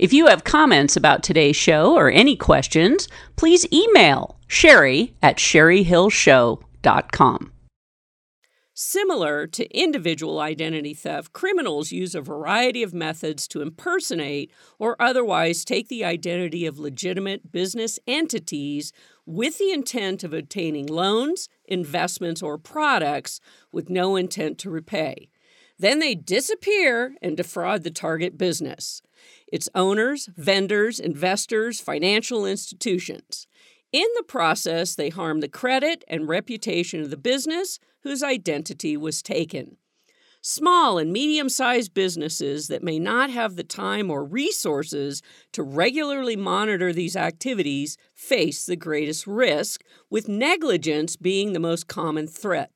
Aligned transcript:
If 0.00 0.12
you 0.14 0.26
have 0.28 0.44
comments 0.44 0.96
about 0.96 1.22
today's 1.22 1.56
show 1.56 1.94
or 1.94 2.10
any 2.10 2.34
questions, 2.34 3.06
please 3.36 3.70
email 3.70 4.38
Sherry 4.46 5.14
at 5.20 5.36
sherryhillshow.com. 5.36 7.52
Similar 8.72 9.46
to 9.48 9.78
individual 9.78 10.40
identity 10.40 10.94
theft, 10.94 11.34
criminals 11.34 11.92
use 11.92 12.14
a 12.14 12.22
variety 12.22 12.82
of 12.82 12.94
methods 12.94 13.46
to 13.48 13.60
impersonate 13.60 14.50
or 14.78 14.96
otherwise 14.98 15.66
take 15.66 15.88
the 15.88 16.06
identity 16.06 16.64
of 16.64 16.78
legitimate 16.78 17.52
business 17.52 17.98
entities 18.06 18.94
with 19.26 19.58
the 19.58 19.70
intent 19.70 20.24
of 20.24 20.32
obtaining 20.32 20.86
loans, 20.86 21.50
investments, 21.66 22.42
or 22.42 22.56
products 22.56 23.38
with 23.70 23.90
no 23.90 24.16
intent 24.16 24.56
to 24.60 24.70
repay. 24.70 25.28
Then 25.78 25.98
they 25.98 26.14
disappear 26.14 27.16
and 27.20 27.36
defraud 27.36 27.84
the 27.84 27.90
target 27.90 28.38
business, 28.38 29.02
its 29.52 29.68
owners, 29.74 30.28
vendors, 30.36 30.98
investors, 31.00 31.80
financial 31.80 32.46
institutions. 32.46 33.46
In 33.92 34.06
the 34.16 34.22
process, 34.22 34.94
they 34.94 35.08
harm 35.08 35.40
the 35.40 35.48
credit 35.48 36.04
and 36.08 36.28
reputation 36.28 37.00
of 37.00 37.10
the 37.10 37.16
business 37.16 37.78
whose 38.02 38.22
identity 38.22 38.96
was 38.96 39.22
taken. 39.22 39.76
Small 40.42 40.96
and 40.96 41.12
medium 41.12 41.50
sized 41.50 41.92
businesses 41.92 42.68
that 42.68 42.82
may 42.82 42.98
not 42.98 43.28
have 43.28 43.56
the 43.56 43.64
time 43.64 44.10
or 44.10 44.24
resources 44.24 45.20
to 45.52 45.62
regularly 45.62 46.34
monitor 46.34 46.94
these 46.94 47.14
activities 47.14 47.98
face 48.14 48.64
the 48.64 48.76
greatest 48.76 49.26
risk, 49.26 49.82
with 50.08 50.28
negligence 50.28 51.16
being 51.16 51.52
the 51.52 51.60
most 51.60 51.88
common 51.88 52.26
threat. 52.26 52.70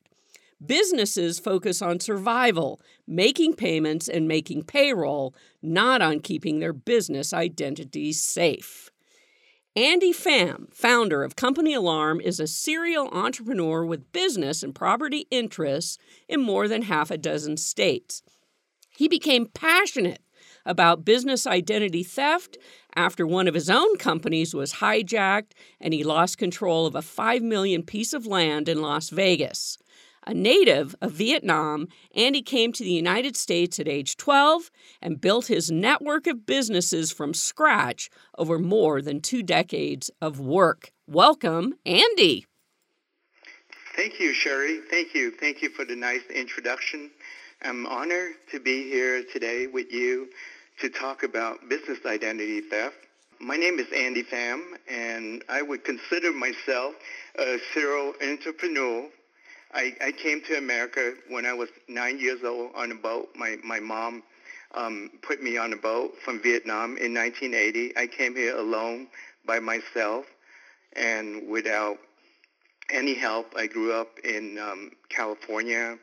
Businesses 0.65 1.39
focus 1.39 1.81
on 1.81 1.99
survival, 1.99 2.79
making 3.07 3.55
payments, 3.55 4.07
and 4.07 4.27
making 4.27 4.63
payroll, 4.63 5.35
not 5.61 6.01
on 6.01 6.19
keeping 6.19 6.59
their 6.59 6.73
business 6.73 7.33
identities 7.33 8.21
safe. 8.21 8.89
Andy 9.75 10.13
Pham, 10.13 10.73
founder 10.73 11.21
of 11.21 11.35
Company 11.35 11.73
Alarm, 11.73 12.21
is 12.21 12.39
a 12.39 12.47
serial 12.47 13.09
entrepreneur 13.09 13.85
with 13.85 14.13
business 14.13 14.63
and 14.63 14.73
property 14.73 15.27
interests 15.29 15.97
in 16.29 16.39
more 16.39 16.69
than 16.69 16.83
half 16.83 17.11
a 17.11 17.17
dozen 17.17 17.57
states. 17.57 18.23
He 18.95 19.09
became 19.09 19.47
passionate 19.47 20.21
about 20.65 21.03
business 21.03 21.45
identity 21.45 22.03
theft 22.03 22.57
after 22.95 23.27
one 23.27 23.47
of 23.47 23.53
his 23.53 23.69
own 23.69 23.97
companies 23.97 24.53
was 24.53 24.75
hijacked 24.75 25.51
and 25.81 25.93
he 25.93 26.03
lost 26.03 26.37
control 26.37 26.85
of 26.85 26.95
a 26.95 27.01
5 27.01 27.41
million 27.41 27.83
piece 27.83 28.13
of 28.13 28.25
land 28.25 28.69
in 28.69 28.81
Las 28.81 29.09
Vegas. 29.09 29.77
A 30.27 30.33
native 30.33 30.95
of 31.01 31.11
Vietnam, 31.11 31.87
Andy 32.15 32.41
came 32.41 32.71
to 32.73 32.83
the 32.83 32.91
United 32.91 33.37
States 33.37 33.79
at 33.79 33.87
age 33.87 34.17
12 34.17 34.71
and 34.99 35.21
built 35.21 35.45
his 35.45 35.69
network 35.69 36.25
of 36.25 36.47
businesses 36.47 37.11
from 37.11 37.35
scratch 37.35 38.09
over 38.35 38.57
more 38.57 39.03
than 39.03 39.21
two 39.21 39.43
decades 39.43 40.09
of 40.19 40.39
work. 40.39 40.91
Welcome, 41.05 41.75
Andy. 41.85 42.47
Thank 43.95 44.19
you, 44.19 44.33
Sherry. 44.33 44.79
Thank 44.89 45.13
you. 45.13 45.29
Thank 45.29 45.61
you 45.61 45.69
for 45.69 45.85
the 45.85 45.95
nice 45.95 46.25
introduction. 46.33 47.11
I'm 47.61 47.85
honored 47.85 48.33
to 48.51 48.59
be 48.59 48.89
here 48.89 49.23
today 49.31 49.67
with 49.67 49.93
you 49.93 50.29
to 50.79 50.89
talk 50.89 51.21
about 51.21 51.69
business 51.69 51.99
identity 52.03 52.61
theft. 52.61 52.95
My 53.39 53.57
name 53.57 53.77
is 53.77 53.87
Andy 53.95 54.23
Pham, 54.23 54.63
and 54.89 55.43
I 55.49 55.61
would 55.61 55.83
consider 55.83 56.31
myself 56.31 56.95
a 57.37 57.59
serial 57.73 58.13
entrepreneur 58.27 59.07
I, 59.75 59.93
I 59.99 60.11
came 60.13 60.41
to 60.43 60.57
America 60.57 61.13
when 61.27 61.45
I 61.45 61.53
was 61.53 61.67
nine 61.89 62.17
years 62.17 62.39
old 62.45 62.71
on 62.75 62.93
a 62.93 62.95
boat. 62.95 63.27
My, 63.35 63.57
my 63.61 63.81
mom 63.81 64.23
um, 64.73 65.11
put 65.21 65.43
me 65.43 65.57
on 65.57 65.73
a 65.73 65.75
boat 65.75 66.13
from 66.23 66.41
Vietnam 66.41 66.97
in 66.97 67.13
1980. 67.13 67.91
I 67.97 68.07
came 68.07 68.35
here 68.35 68.55
alone 68.55 69.07
by 69.45 69.59
myself 69.59 70.25
and 70.93 71.49
without 71.49 71.97
any 72.89 73.15
help. 73.15 73.53
I 73.57 73.67
grew 73.67 73.91
up 73.91 74.17
in 74.23 74.57
um, 74.57 74.91
California. 75.09 75.97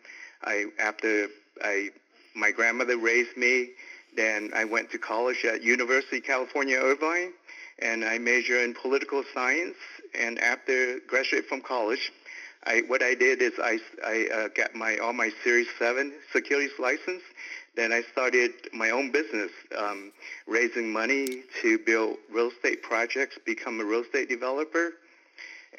I 0.45 0.67
after 0.79 1.29
I 1.63 1.89
my 2.35 2.51
grandmother 2.51 2.99
raised 2.99 3.37
me, 3.37 3.71
then 4.17 4.51
I 4.55 4.65
went 4.65 4.91
to 4.91 4.99
college 4.99 5.45
at 5.45 5.63
University 5.63 6.19
of 6.19 6.25
California 6.25 6.77
Irvine, 6.77 7.33
and 7.79 8.05
I 8.05 8.19
majored 8.19 8.65
in 8.65 8.75
political 8.75 9.23
science. 9.33 9.77
And 10.19 10.39
after 10.41 10.99
graduate 11.07 11.47
from 11.47 11.63
college, 11.63 12.11
I, 12.65 12.83
what 12.87 13.03
I 13.03 13.15
did 13.15 13.43
is 13.43 13.53
I, 13.59 13.79
I 14.05 14.29
uh, 14.33 14.49
got 14.49 14.75
my 14.75 14.97
all 14.99 15.13
my 15.13 15.31
Series 15.43 15.67
7 15.79 16.13
securities 16.33 16.79
license. 16.79 17.23
Then 17.75 17.93
I 17.93 18.03
started 18.13 18.53
my 18.73 18.91
own 18.91 19.11
business, 19.11 19.51
um, 19.77 20.13
raising 20.47 20.93
money 20.93 21.43
to 21.63 21.79
build 21.79 22.19
real 22.31 22.51
estate 22.51 22.83
projects, 22.83 23.39
become 23.45 23.81
a 23.81 23.85
real 23.85 24.03
estate 24.03 24.29
developer. 24.29 24.93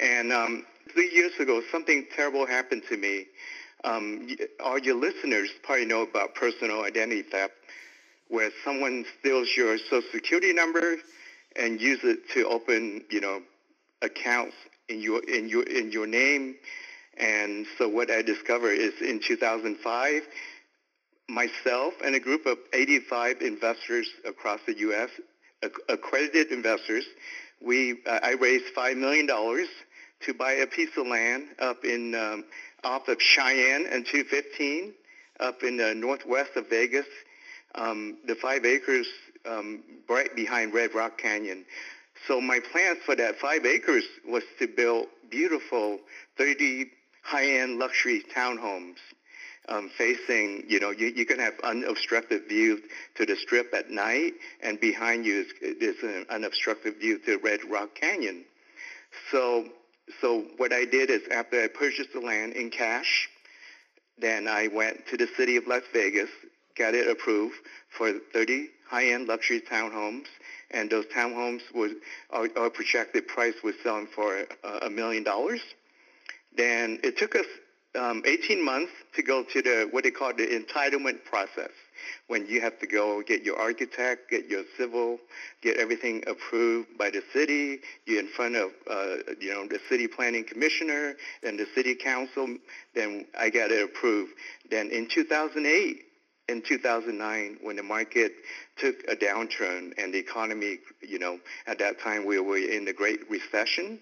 And 0.00 0.32
um, 0.32 0.66
three 0.92 1.10
years 1.12 1.32
ago, 1.38 1.62
something 1.70 2.06
terrible 2.14 2.46
happened 2.46 2.82
to 2.88 2.96
me. 2.96 3.26
Um, 3.84 4.28
all 4.62 4.78
your 4.78 4.96
listeners 4.96 5.50
probably 5.62 5.84
know 5.84 6.02
about 6.02 6.34
personal 6.34 6.82
identity 6.84 7.22
theft, 7.22 7.52
where 8.28 8.50
someone 8.64 9.04
steals 9.20 9.48
your 9.56 9.78
social 9.78 10.02
security 10.10 10.52
number 10.52 10.96
and 11.56 11.80
use 11.80 12.00
it 12.02 12.28
to 12.30 12.46
open, 12.48 13.04
you 13.10 13.20
know, 13.20 13.40
accounts 14.02 14.56
in 14.88 15.00
your 15.00 15.22
in 15.24 15.48
your 15.48 15.62
in 15.64 15.92
your 15.92 16.06
name. 16.06 16.56
And 17.16 17.66
so 17.78 17.88
what 17.88 18.10
I 18.10 18.22
discovered 18.22 18.72
is 18.72 19.00
in 19.00 19.20
2005, 19.20 20.22
myself 21.28 21.94
and 22.04 22.14
a 22.14 22.20
group 22.20 22.44
of 22.44 22.58
85 22.72 23.40
investors 23.40 24.08
across 24.26 24.58
the 24.66 24.76
U.S., 24.78 25.10
accredited 25.88 26.50
investors, 26.50 27.04
we 27.64 28.00
I 28.06 28.32
raised 28.40 28.66
five 28.74 28.96
million 28.96 29.26
dollars 29.26 29.68
to 30.22 30.34
buy 30.34 30.52
a 30.52 30.66
piece 30.66 30.96
of 30.96 31.06
land 31.06 31.48
up 31.58 31.84
in 31.84 32.14
um, 32.14 32.44
off 32.82 33.08
of 33.08 33.20
Cheyenne 33.20 33.86
and 33.90 34.06
215 34.06 34.92
up 35.40 35.62
in 35.62 35.76
the 35.76 35.94
northwest 35.94 36.50
of 36.56 36.68
Vegas. 36.68 37.06
Um, 37.74 38.18
the 38.26 38.34
five 38.34 38.64
acres 38.64 39.06
um, 39.46 39.82
right 40.08 40.34
behind 40.34 40.72
Red 40.72 40.94
Rock 40.94 41.18
Canyon. 41.18 41.64
So 42.26 42.40
my 42.40 42.60
plan 42.60 42.96
for 43.04 43.14
that 43.16 43.38
five 43.38 43.66
acres 43.66 44.04
was 44.26 44.42
to 44.58 44.66
build 44.66 45.06
beautiful 45.30 45.98
30 46.38 46.86
high-end 47.22 47.78
luxury 47.78 48.22
townhomes 48.34 48.96
um, 49.68 49.90
facing, 49.96 50.64
you 50.68 50.78
know, 50.78 50.90
you, 50.90 51.06
you 51.08 51.24
can 51.24 51.38
have 51.38 51.54
unobstructed 51.62 52.48
view 52.48 52.82
to 53.14 53.24
the 53.24 53.36
strip 53.36 53.72
at 53.74 53.90
night, 53.90 54.34
and 54.62 54.78
behind 54.78 55.24
you 55.24 55.40
is, 55.40 55.76
is 55.80 56.02
an 56.02 56.26
unobstructed 56.28 56.98
view 56.98 57.18
to 57.20 57.38
Red 57.38 57.60
Rock 57.70 57.94
Canyon. 57.94 58.44
So, 59.30 59.68
so 60.20 60.44
what 60.58 60.72
I 60.72 60.84
did 60.84 61.10
is 61.10 61.22
after 61.30 61.62
I 61.62 61.68
purchased 61.68 62.12
the 62.12 62.20
land 62.20 62.52
in 62.52 62.70
cash, 62.70 63.28
then 64.18 64.46
I 64.46 64.68
went 64.68 65.06
to 65.08 65.16
the 65.16 65.28
city 65.36 65.56
of 65.56 65.66
Las 65.66 65.82
Vegas, 65.92 66.30
got 66.76 66.94
it 66.94 67.08
approved 67.08 67.56
for 67.88 68.12
30 68.32 68.68
high-end 68.86 69.28
luxury 69.28 69.60
townhomes, 69.60 70.26
and 70.74 70.90
those 70.90 71.06
townhomes 71.06 71.62
was 71.74 71.92
our, 72.30 72.48
our 72.56 72.70
projected 72.70 73.26
price 73.28 73.54
was 73.62 73.74
selling 73.82 74.06
for 74.06 74.44
a 74.82 74.90
million 74.90 75.22
dollars. 75.22 75.60
Then 76.56 77.00
it 77.02 77.16
took 77.16 77.34
us 77.34 77.46
um, 77.94 78.22
18 78.26 78.64
months 78.64 78.92
to 79.14 79.22
go 79.22 79.44
to 79.44 79.62
the 79.62 79.88
what 79.90 80.04
they 80.04 80.10
call 80.10 80.34
the 80.34 80.46
entitlement 80.46 81.24
process, 81.24 81.70
when 82.26 82.46
you 82.46 82.60
have 82.60 82.78
to 82.80 82.86
go 82.86 83.22
get 83.22 83.44
your 83.44 83.56
architect, 83.56 84.30
get 84.30 84.48
your 84.48 84.64
civil, 84.76 85.18
get 85.62 85.76
everything 85.76 86.24
approved 86.26 86.98
by 86.98 87.10
the 87.10 87.22
city. 87.32 87.80
You're 88.06 88.20
in 88.20 88.28
front 88.28 88.56
of 88.56 88.70
uh, 88.90 89.16
you 89.40 89.52
know 89.52 89.66
the 89.66 89.78
city 89.88 90.08
planning 90.08 90.44
commissioner, 90.44 91.14
and 91.42 91.58
the 91.58 91.66
city 91.74 91.94
council. 91.94 92.56
Then 92.94 93.26
I 93.38 93.50
got 93.50 93.70
it 93.70 93.84
approved. 93.84 94.32
Then 94.70 94.90
in 94.90 95.08
2008 95.08 96.04
in 96.48 96.62
2009 96.62 97.58
when 97.62 97.76
the 97.76 97.82
market 97.82 98.32
took 98.76 98.96
a 99.08 99.16
downturn 99.16 99.92
and 99.98 100.12
the 100.12 100.18
economy, 100.18 100.78
you 101.00 101.18
know, 101.18 101.38
at 101.66 101.78
that 101.78 102.00
time 102.00 102.26
we 102.26 102.38
were 102.38 102.58
in 102.58 102.84
the 102.84 102.92
Great 102.92 103.28
Recession 103.30 103.98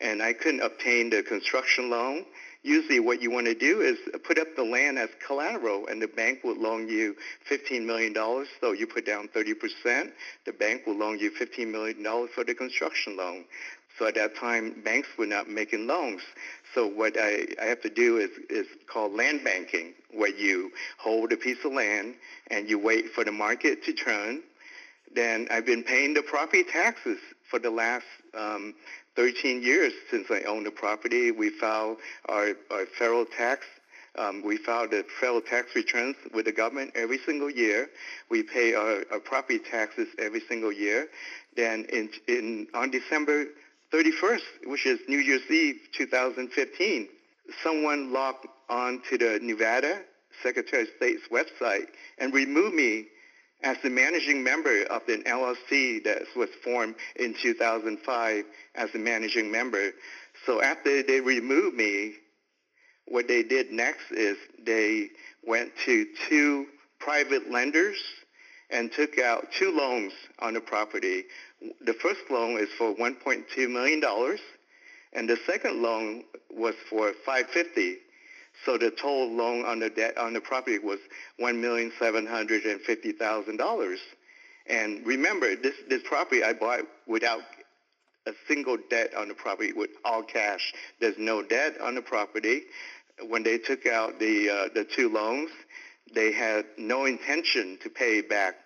and 0.00 0.22
I 0.22 0.32
couldn't 0.32 0.60
obtain 0.60 1.10
the 1.10 1.22
construction 1.22 1.90
loan. 1.90 2.24
Usually 2.62 2.98
what 3.00 3.22
you 3.22 3.30
want 3.30 3.46
to 3.46 3.54
do 3.54 3.80
is 3.80 3.98
put 4.24 4.38
up 4.38 4.48
the 4.56 4.64
land 4.64 4.98
as 4.98 5.08
collateral 5.24 5.86
and 5.86 6.02
the 6.02 6.08
bank 6.08 6.42
will 6.42 6.56
loan 6.56 6.88
you 6.88 7.16
$15 7.48 7.84
million. 7.84 8.14
So 8.60 8.72
you 8.72 8.86
put 8.86 9.06
down 9.06 9.28
30%, 9.28 10.10
the 10.44 10.52
bank 10.52 10.82
will 10.86 10.96
loan 10.96 11.18
you 11.18 11.30
$15 11.30 11.70
million 11.70 12.28
for 12.34 12.44
the 12.44 12.54
construction 12.54 13.16
loan. 13.16 13.44
So 13.98 14.06
at 14.06 14.14
that 14.14 14.36
time, 14.36 14.80
banks 14.84 15.08
were 15.18 15.26
not 15.26 15.48
making 15.48 15.86
loans. 15.86 16.22
So 16.74 16.86
what 16.86 17.16
I, 17.18 17.46
I 17.60 17.64
have 17.66 17.80
to 17.82 17.90
do 17.90 18.18
is, 18.18 18.30
is 18.48 18.66
called 18.86 19.14
land 19.14 19.42
banking, 19.44 19.94
where 20.12 20.34
you 20.34 20.70
hold 20.98 21.32
a 21.32 21.36
piece 21.36 21.64
of 21.64 21.72
land 21.72 22.14
and 22.50 22.68
you 22.68 22.78
wait 22.78 23.10
for 23.10 23.24
the 23.24 23.32
market 23.32 23.84
to 23.84 23.92
turn. 23.92 24.42
Then 25.14 25.48
I've 25.50 25.66
been 25.66 25.82
paying 25.82 26.14
the 26.14 26.22
property 26.22 26.62
taxes 26.62 27.18
for 27.50 27.58
the 27.58 27.70
last 27.70 28.04
um, 28.38 28.74
13 29.16 29.62
years 29.62 29.92
since 30.10 30.30
I 30.30 30.42
own 30.42 30.64
the 30.64 30.70
property. 30.70 31.32
We 31.32 31.50
file 31.50 31.96
our, 32.28 32.52
our 32.70 32.86
federal 32.86 33.24
tax 33.24 33.66
Um, 34.16 34.42
we 34.42 34.56
file 34.56 34.88
the 34.88 35.04
federal 35.20 35.40
tax 35.40 35.74
returns 35.76 36.16
with 36.34 36.46
the 36.46 36.52
government 36.52 36.92
every 36.96 37.18
single 37.18 37.50
year. 37.50 37.88
We 38.28 38.42
pay 38.42 38.74
our, 38.74 39.04
our 39.12 39.20
property 39.20 39.60
taxes 39.60 40.08
every 40.18 40.40
single 40.40 40.72
year. 40.72 41.08
Then 41.56 41.86
in, 41.92 42.10
in, 42.26 42.66
on 42.74 42.90
December 42.90 43.46
31st, 43.92 44.66
which 44.66 44.86
is 44.86 45.00
New 45.08 45.18
Year's 45.18 45.48
Eve 45.50 45.80
2015, 45.96 47.08
someone 47.62 48.12
logged 48.12 48.46
on 48.68 49.00
to 49.08 49.16
the 49.16 49.38
Nevada 49.42 50.02
Secretary 50.42 50.82
of 50.82 50.88
State's 50.96 51.28
website 51.32 51.86
and 52.18 52.34
removed 52.34 52.74
me 52.74 53.06
as 53.62 53.76
the 53.82 53.90
managing 53.90 54.44
member 54.44 54.84
of 54.84 55.02
an 55.08 55.22
LLC 55.24 56.04
that 56.04 56.22
was 56.36 56.50
formed 56.62 56.94
in 57.16 57.34
2005 57.34 58.44
as 58.74 58.94
a 58.94 58.98
managing 58.98 59.50
member. 59.50 59.90
So 60.46 60.62
after 60.62 61.02
they 61.02 61.20
removed 61.20 61.76
me, 61.76 62.14
what 63.06 63.26
they 63.26 63.42
did 63.42 63.72
next 63.72 64.12
is 64.12 64.36
they 64.64 65.08
went 65.46 65.72
to 65.86 66.06
two 66.28 66.66
private 67.00 67.50
lenders 67.50 67.96
and 68.70 68.92
took 68.92 69.18
out 69.18 69.48
two 69.58 69.74
loans 69.74 70.12
on 70.40 70.54
the 70.54 70.60
property. 70.60 71.24
The 71.80 71.94
first 71.94 72.20
loan 72.30 72.58
is 72.58 72.68
for 72.78 72.94
1.2 72.94 73.70
million 73.70 74.00
dollars, 74.00 74.40
and 75.12 75.28
the 75.28 75.38
second 75.46 75.82
loan 75.82 76.24
was 76.50 76.74
for 76.88 77.12
550. 77.24 77.98
So 78.64 78.76
the 78.76 78.90
total 78.90 79.32
loan 79.34 79.64
on 79.64 79.78
the 79.80 79.90
debt 79.90 80.18
on 80.18 80.32
the 80.32 80.40
property 80.40 80.78
was 80.78 80.98
one 81.38 81.60
million 81.60 81.92
seven 81.98 82.26
hundred 82.26 82.64
and 82.64 82.80
fifty 82.80 83.12
thousand 83.12 83.56
dollars. 83.56 84.00
And 84.66 85.06
remember, 85.06 85.54
this 85.56 85.74
this 85.88 86.02
property 86.02 86.42
I 86.42 86.52
bought 86.52 86.80
without 87.06 87.42
a 88.26 88.32
single 88.46 88.76
debt 88.90 89.14
on 89.14 89.28
the 89.28 89.34
property 89.34 89.72
with 89.72 89.90
all 90.04 90.22
cash. 90.22 90.74
There's 91.00 91.18
no 91.18 91.42
debt 91.42 91.80
on 91.80 91.94
the 91.94 92.02
property. 92.02 92.62
When 93.28 93.42
they 93.42 93.58
took 93.58 93.86
out 93.86 94.18
the 94.18 94.50
uh, 94.50 94.68
the 94.74 94.84
two 94.84 95.08
loans, 95.08 95.50
they 96.14 96.32
had 96.32 96.66
no 96.76 97.04
intention 97.04 97.78
to 97.82 97.88
pay 97.88 98.20
back. 98.20 98.56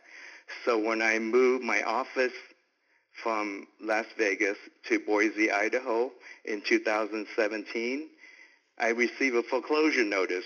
So 0.65 0.79
when 0.79 1.01
I 1.01 1.19
moved 1.19 1.65
my 1.65 1.83
office 1.83 2.33
from 3.23 3.67
Las 3.81 4.07
Vegas 4.19 4.57
to 4.89 4.99
Boise, 5.01 5.51
Idaho 5.51 6.11
in 6.45 6.63
2017, 6.63 8.09
I 8.79 8.89
received 8.89 9.37
a 9.37 9.43
foreclosure 9.43 10.05
notice. 10.05 10.45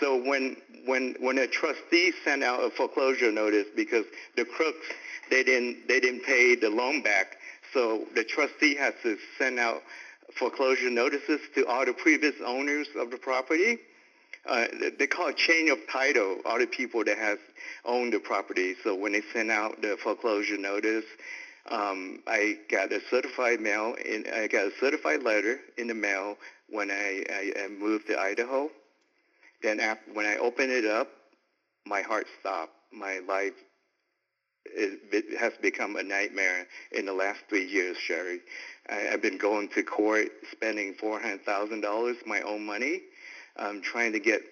So 0.00 0.16
when 0.16 0.56
when 0.86 1.16
when 1.20 1.38
a 1.38 1.46
trustee 1.46 2.12
sent 2.24 2.42
out 2.42 2.64
a 2.64 2.70
foreclosure 2.70 3.30
notice 3.30 3.66
because 3.76 4.06
the 4.36 4.44
crooks 4.44 4.86
they 5.30 5.42
didn't 5.42 5.86
they 5.86 6.00
didn't 6.00 6.24
pay 6.24 6.54
the 6.54 6.70
loan 6.70 7.02
back, 7.02 7.36
so 7.72 8.06
the 8.14 8.24
trustee 8.24 8.74
has 8.76 8.94
to 9.02 9.18
send 9.38 9.58
out 9.58 9.82
foreclosure 10.34 10.90
notices 10.90 11.40
to 11.54 11.66
all 11.66 11.84
the 11.84 11.92
previous 11.92 12.34
owners 12.44 12.88
of 12.96 13.10
the 13.10 13.18
property. 13.18 13.78
Uh, 14.44 14.66
they 14.98 15.06
call 15.06 15.28
it 15.28 15.36
chain 15.36 15.70
of 15.70 15.78
title, 15.90 16.38
all 16.44 16.58
the 16.58 16.66
people 16.66 17.04
that 17.04 17.16
has 17.16 17.38
owned 17.84 18.12
the 18.12 18.18
property. 18.18 18.74
So 18.82 18.94
when 18.94 19.12
they 19.12 19.22
send 19.32 19.50
out 19.50 19.80
the 19.80 19.96
foreclosure 20.02 20.58
notice, 20.58 21.04
um, 21.70 22.22
I 22.26 22.58
got 22.70 22.92
a 22.92 23.00
certified 23.10 23.60
mail, 23.60 23.94
in, 24.04 24.26
I 24.32 24.46
got 24.46 24.66
a 24.66 24.72
certified 24.80 25.22
letter 25.22 25.60
in 25.78 25.86
the 25.86 25.94
mail 25.94 26.36
when 26.68 26.90
I, 26.90 27.24
I, 27.30 27.64
I 27.64 27.68
moved 27.68 28.08
to 28.08 28.18
Idaho. 28.18 28.70
Then 29.62 29.78
after, 29.78 30.12
when 30.12 30.26
I 30.26 30.36
opened 30.36 30.72
it 30.72 30.84
up, 30.84 31.08
my 31.86 32.02
heart 32.02 32.26
stopped. 32.40 32.72
My 32.92 33.20
life 33.26 33.54
it 34.64 35.38
has 35.38 35.52
become 35.60 35.96
a 35.96 36.02
nightmare 36.02 36.66
in 36.92 37.06
the 37.06 37.12
last 37.12 37.40
three 37.48 37.66
years, 37.66 37.96
Sherry. 37.96 38.40
I, 38.88 38.94
I, 38.94 39.00
have 39.10 39.22
been 39.22 39.38
going 39.38 39.68
to 39.70 39.82
court, 39.82 40.28
spending 40.50 40.94
four 40.94 41.20
hundred 41.20 41.44
thousand 41.44 41.80
dollars, 41.80 42.16
my 42.26 42.40
own 42.42 42.64
money, 42.64 43.02
um, 43.56 43.82
trying 43.82 44.12
to 44.12 44.20
get 44.20 44.42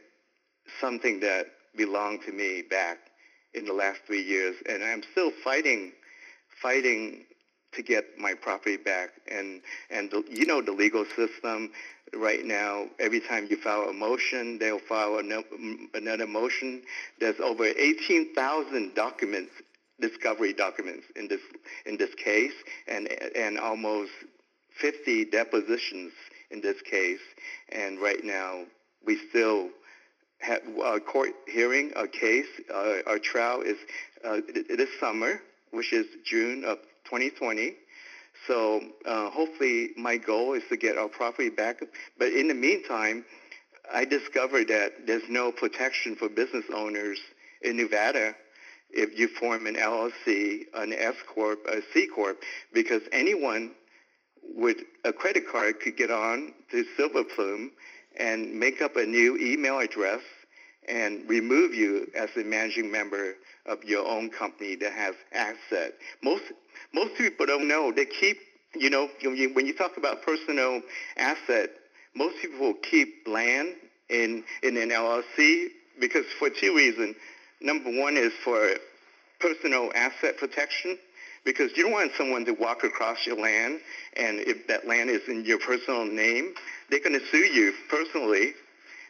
something 0.80 1.20
that 1.20 1.46
belonged 1.76 2.22
to 2.26 2.32
me 2.32 2.62
back 2.62 2.98
in 3.54 3.64
the 3.64 3.72
last 3.72 4.00
three 4.06 4.22
years, 4.22 4.56
and 4.68 4.82
I'm 4.82 5.02
still 5.12 5.30
fighting, 5.42 5.92
fighting 6.60 7.24
to 7.72 7.82
get 7.82 8.18
my 8.18 8.34
property 8.34 8.76
back. 8.76 9.10
And 9.30 9.62
and 9.90 10.10
the, 10.10 10.24
you 10.30 10.46
know 10.46 10.60
the 10.60 10.72
legal 10.72 11.04
system 11.16 11.70
right 12.14 12.44
now. 12.44 12.86
Every 12.98 13.20
time 13.20 13.46
you 13.50 13.56
file 13.56 13.88
a 13.88 13.92
motion, 13.92 14.58
they'll 14.58 14.78
file 14.78 15.18
another 15.94 16.26
motion. 16.26 16.82
There's 17.20 17.38
over 17.40 17.64
18,000 17.64 18.94
documents 18.94 19.52
discovery 20.00 20.52
documents 20.52 21.04
in 21.14 21.28
this 21.28 21.40
in 21.86 21.96
this 21.96 22.14
case, 22.14 22.54
and 22.88 23.08
and 23.36 23.58
almost 23.58 24.10
50 24.70 25.26
depositions 25.26 26.12
in 26.50 26.60
this 26.60 26.80
case. 26.82 27.20
And 27.70 28.00
right 28.00 28.24
now, 28.24 28.64
we 29.04 29.18
still 29.28 29.68
have 30.38 30.62
a 30.84 31.00
court 31.00 31.30
hearing 31.46 31.92
a 31.96 32.08
case. 32.08 32.46
Uh, 32.72 32.98
our 33.06 33.18
trial 33.18 33.60
is 33.60 33.76
uh, 34.24 34.40
this 34.54 34.88
summer, 34.98 35.40
which 35.70 35.92
is 35.92 36.06
June 36.24 36.64
of 36.64 36.78
2020. 37.04 37.74
So 38.46 38.80
uh, 39.06 39.30
hopefully, 39.30 39.90
my 39.96 40.16
goal 40.16 40.54
is 40.54 40.62
to 40.70 40.76
get 40.76 40.96
our 40.96 41.08
property 41.08 41.50
back. 41.50 41.80
But 42.18 42.28
in 42.32 42.48
the 42.48 42.54
meantime, 42.54 43.24
I 43.92 44.04
discovered 44.04 44.68
that 44.68 45.06
there's 45.06 45.28
no 45.28 45.52
protection 45.52 46.16
for 46.16 46.28
business 46.28 46.64
owners 46.74 47.18
in 47.62 47.76
Nevada 47.76 48.34
if 48.92 49.18
you 49.18 49.28
form 49.28 49.66
an 49.66 49.76
LLC, 49.76 50.64
an 50.74 50.92
S 50.92 51.14
corp, 51.26 51.60
a 51.66 51.80
C 51.92 52.06
corp, 52.06 52.42
because 52.72 53.02
anyone 53.12 53.72
with 54.42 54.78
a 55.04 55.12
credit 55.12 55.46
card 55.48 55.80
could 55.80 55.96
get 55.96 56.10
on 56.10 56.52
to 56.70 56.84
SilverFlume 56.98 57.70
and 58.18 58.52
make 58.52 58.82
up 58.82 58.96
a 58.96 59.04
new 59.04 59.36
email 59.36 59.78
address 59.78 60.22
and 60.88 61.28
remove 61.28 61.74
you 61.74 62.08
as 62.16 62.30
a 62.36 62.42
managing 62.42 62.90
member 62.90 63.34
of 63.66 63.84
your 63.84 64.06
own 64.06 64.30
company 64.30 64.76
that 64.76 64.92
has 64.92 65.14
asset. 65.32 65.94
Most 66.22 66.44
most 66.92 67.14
people 67.14 67.46
don't 67.46 67.68
know. 67.68 67.92
They 67.92 68.06
keep, 68.06 68.38
you 68.74 68.90
know, 68.90 69.08
when 69.22 69.66
you 69.66 69.74
talk 69.74 69.96
about 69.96 70.22
personal 70.22 70.82
asset, 71.16 71.70
most 72.14 72.36
people 72.40 72.74
keep 72.74 73.26
land 73.26 73.74
in 74.08 74.44
in 74.62 74.76
an 74.76 74.90
LLC 74.90 75.68
because 75.98 76.26
for 76.38 76.50
two 76.50 76.74
reasons. 76.74 77.16
Number 77.60 77.90
one 77.90 78.16
is 78.16 78.32
for 78.42 78.70
personal 79.38 79.92
asset 79.94 80.38
protection 80.38 80.98
because 81.44 81.76
you 81.76 81.84
don't 81.84 81.92
want 81.92 82.12
someone 82.16 82.44
to 82.44 82.52
walk 82.52 82.84
across 82.84 83.26
your 83.26 83.36
land 83.36 83.80
and 84.16 84.40
if 84.40 84.66
that 84.66 84.86
land 84.86 85.10
is 85.10 85.22
in 85.28 85.44
your 85.44 85.58
personal 85.58 86.04
name, 86.04 86.54
they're 86.88 87.00
going 87.00 87.18
to 87.18 87.26
sue 87.26 87.38
you 87.38 87.72
personally. 87.88 88.54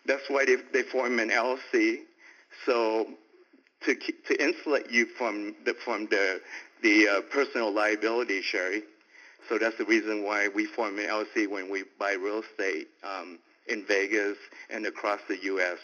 That's 0.06 0.28
why 0.28 0.44
they, 0.44 0.56
they 0.72 0.82
form 0.82 1.18
an 1.18 1.30
LLC. 1.30 2.00
So 2.66 3.08
to, 3.84 3.94
to 3.94 4.42
insulate 4.42 4.90
you 4.90 5.06
from 5.06 5.54
the, 5.64 5.74
from 5.74 6.06
the, 6.06 6.40
the 6.82 7.08
uh, 7.08 7.20
personal 7.22 7.72
liability, 7.72 8.42
Sherry. 8.42 8.82
So 9.48 9.58
that's 9.58 9.76
the 9.78 9.84
reason 9.84 10.22
why 10.22 10.48
we 10.48 10.66
form 10.66 10.98
an 10.98 11.06
LLC 11.06 11.48
when 11.48 11.70
we 11.70 11.84
buy 11.98 12.12
real 12.12 12.42
estate 12.42 12.88
um, 13.02 13.38
in 13.66 13.84
Vegas 13.86 14.36
and 14.68 14.86
across 14.86 15.20
the 15.28 15.38
U.S. 15.44 15.78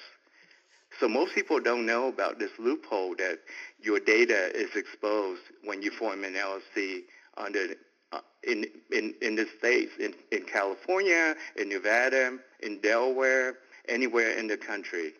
So 1.00 1.08
most 1.08 1.34
people 1.34 1.60
don't 1.60 1.86
know 1.86 2.08
about 2.08 2.38
this 2.38 2.50
loophole 2.58 3.14
that 3.16 3.38
your 3.80 3.98
data 3.98 4.50
is 4.54 4.74
exposed 4.76 5.42
when 5.64 5.82
you 5.82 5.90
form 5.90 6.24
an 6.24 6.34
LLC 6.34 7.02
under 7.36 7.66
uh, 8.12 8.20
in, 8.44 8.66
in, 8.92 9.14
in 9.20 9.34
the 9.34 9.46
states, 9.58 9.92
in, 9.98 10.14
in 10.30 10.44
California, 10.44 11.34
in 11.56 11.68
Nevada, 11.68 12.38
in 12.62 12.80
Delaware, 12.80 13.58
anywhere 13.88 14.30
in 14.38 14.46
the 14.46 14.56
country. 14.56 15.12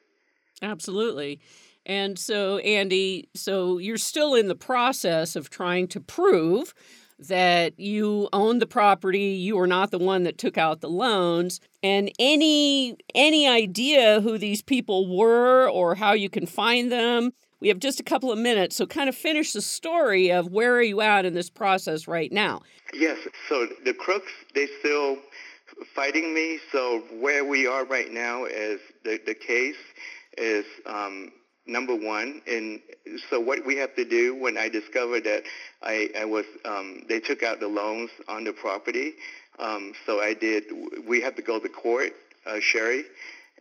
Absolutely. 0.62 1.40
And 1.87 2.19
so, 2.19 2.59
Andy, 2.59 3.28
so 3.35 3.78
you're 3.78 3.97
still 3.97 4.35
in 4.35 4.49
the 4.49 4.57
process 4.57 5.37
of 5.37 5.50
trying 5.50 5.87
to 5.88 6.00
prove 6.00 6.75
that 7.19 7.78
you 7.78 8.28
own 8.33 8.59
the 8.59 8.66
property, 8.66 9.21
you 9.21 9.59
are 9.59 9.69
not 9.69 9.90
the 9.93 9.99
one 9.99 10.25
that 10.25 10.37
took 10.37 10.59
out 10.59 10.81
the 10.81 10.90
loans, 10.90 11.61
and 11.83 12.11
any 12.19 12.97
any 13.14 13.49
idea 13.49 14.21
who 14.21 14.37
these 14.37 14.62
people 14.62 15.16
were 15.16 15.71
or 15.71 15.95
how 15.95 16.12
you 16.12 16.28
can 16.28 16.45
find 16.45 16.93
them. 16.93 17.33
We 17.61 17.69
have 17.69 17.78
just 17.78 18.00
a 18.00 18.02
couple 18.02 18.31
of 18.31 18.38
minutes, 18.38 18.76
so 18.76 18.87
kind 18.87 19.09
of 19.09 19.14
finish 19.14 19.55
the 19.55 19.62
story 19.62 20.31
of 20.31 20.50
where 20.50 20.75
are 20.75 20.83
you 20.83 21.00
at 21.00 21.25
in 21.25 21.33
this 21.33 21.49
process 21.49 22.07
right 22.07 22.31
now? 22.31 22.61
Yes, 22.93 23.19
so 23.49 23.66
the 23.85 23.95
crooks 23.95 24.33
they 24.55 24.66
still 24.81 25.16
fighting 25.95 26.35
me. 26.35 26.59
So 26.71 27.02
where 27.19 27.45
we 27.45 27.66
are 27.66 27.87
right 27.87 28.12
now 28.12 28.45
is 28.45 28.81
the 29.05 29.19
the 29.25 29.35
case 29.35 29.76
is 30.37 30.66
um, 30.85 31.33
number 31.66 31.94
one. 31.94 32.42
And 32.46 32.80
so 33.30 33.40
what 33.40 33.64
we 33.64 33.76
have 33.76 33.94
to 33.96 34.04
do 34.04 34.35
when 34.35 34.56
I 34.56 34.68
discovered 34.68 35.25
that 35.25 35.42
I, 35.82 36.11
I 36.18 36.25
was, 36.25 36.44
um, 36.64 37.02
they 37.08 37.20
took 37.20 37.42
out 37.42 37.61
the 37.61 37.68
loans 37.68 38.11
on 38.28 38.44
the 38.44 38.52
property. 38.52 39.14
Um, 39.58 39.92
so 40.04 40.20
I 40.20 40.35
did, 40.35 40.64
we 41.06 41.20
have 41.23 41.37
to 41.37 41.42
go 41.42 41.58
to 41.58 41.68
court, 41.68 42.12
uh, 42.46 42.61
Sherry, 42.61 43.04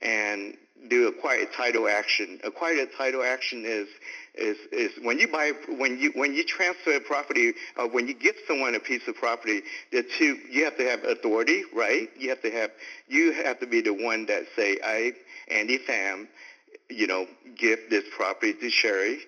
and 0.02 0.56
do 0.90 1.08
a 1.08 1.12
quiet 1.12 1.52
title 1.54 1.88
action. 1.88 2.40
A 2.44 2.52
quiet 2.52 2.90
title 2.98 3.24
action 3.24 3.64
is 3.66 3.88
is 4.36 4.58
is 4.72 4.92
when 5.02 5.18
you 5.18 5.28
buy 5.28 5.52
when 5.78 5.98
you 5.98 6.12
when 6.16 6.34
you 6.34 6.44
transfer 6.44 7.00
property 7.00 7.54
or 7.78 7.88
when 7.88 8.08
you 8.08 8.14
give 8.14 8.36
someone 8.48 8.76
a 8.76 8.80
piece 8.80 9.08
of 9.08 9.16
property, 9.16 9.62
the 9.92 10.04
two 10.04 10.38
you 10.50 10.66
have 10.66 10.78
to 10.78 10.84
have 10.84 11.04
authority, 11.04 11.64
right? 11.74 12.10
You 12.18 12.30
have 12.30 12.42
to 12.42 12.52
have 12.52 12.72
you 13.08 13.32
have 13.32 13.60
to 13.62 13.68
be 13.68 13.82
the 13.82 13.94
one 13.94 14.26
that 14.28 14.44
say 14.56 14.78
I 14.84 15.14
Andy 15.50 15.80
Pham, 15.80 16.28
you 16.90 17.08
know, 17.08 17.28
give 17.58 17.80
this 17.90 18.04
property 18.16 18.54
to 18.54 18.70
Sherry, 18.70 19.20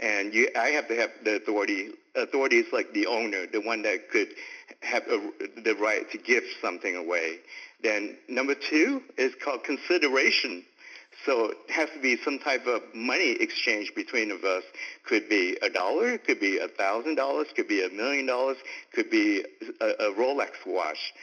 and 0.00 0.32
you 0.34 0.48
I 0.56 0.68
have 0.68 0.88
to 0.88 0.96
have 0.96 1.10
the 1.24 1.36
authority. 1.36 1.90
Authority 2.16 2.58
is 2.58 2.72
like 2.72 2.92
the 2.92 3.06
owner, 3.06 3.46
the 3.46 3.60
one 3.60 3.82
that 3.82 4.10
could 4.10 4.28
have 4.80 5.02
a, 5.08 5.30
the 5.62 5.74
right 5.76 6.08
to 6.10 6.18
give 6.18 6.44
something 6.60 6.96
away. 6.96 7.38
Then 7.82 8.16
number 8.28 8.54
two 8.54 9.02
is 9.18 9.34
called 9.42 9.64
consideration 9.64 10.64
so 11.24 11.50
it 11.50 11.70
has 11.70 11.88
to 11.90 12.00
be 12.00 12.16
some 12.22 12.38
type 12.38 12.66
of 12.66 12.82
money 12.94 13.32
exchange 13.40 13.92
between 13.94 14.30
of 14.30 14.44
us. 14.44 14.64
Could 15.04 15.28
be 15.28 15.56
a 15.62 15.70
dollar, 15.70 16.18
could 16.18 16.40
be 16.40 16.58
a 16.58 16.68
thousand 16.68 17.14
dollars, 17.14 17.46
could 17.54 17.68
be 17.68 17.84
a 17.84 17.88
million 17.88 18.26
dollars, 18.26 18.56
could 18.92 19.10
be 19.10 19.44
a, 19.80 19.86
a 19.86 20.12
Rolex 20.12 20.50
watch. 20.66 21.14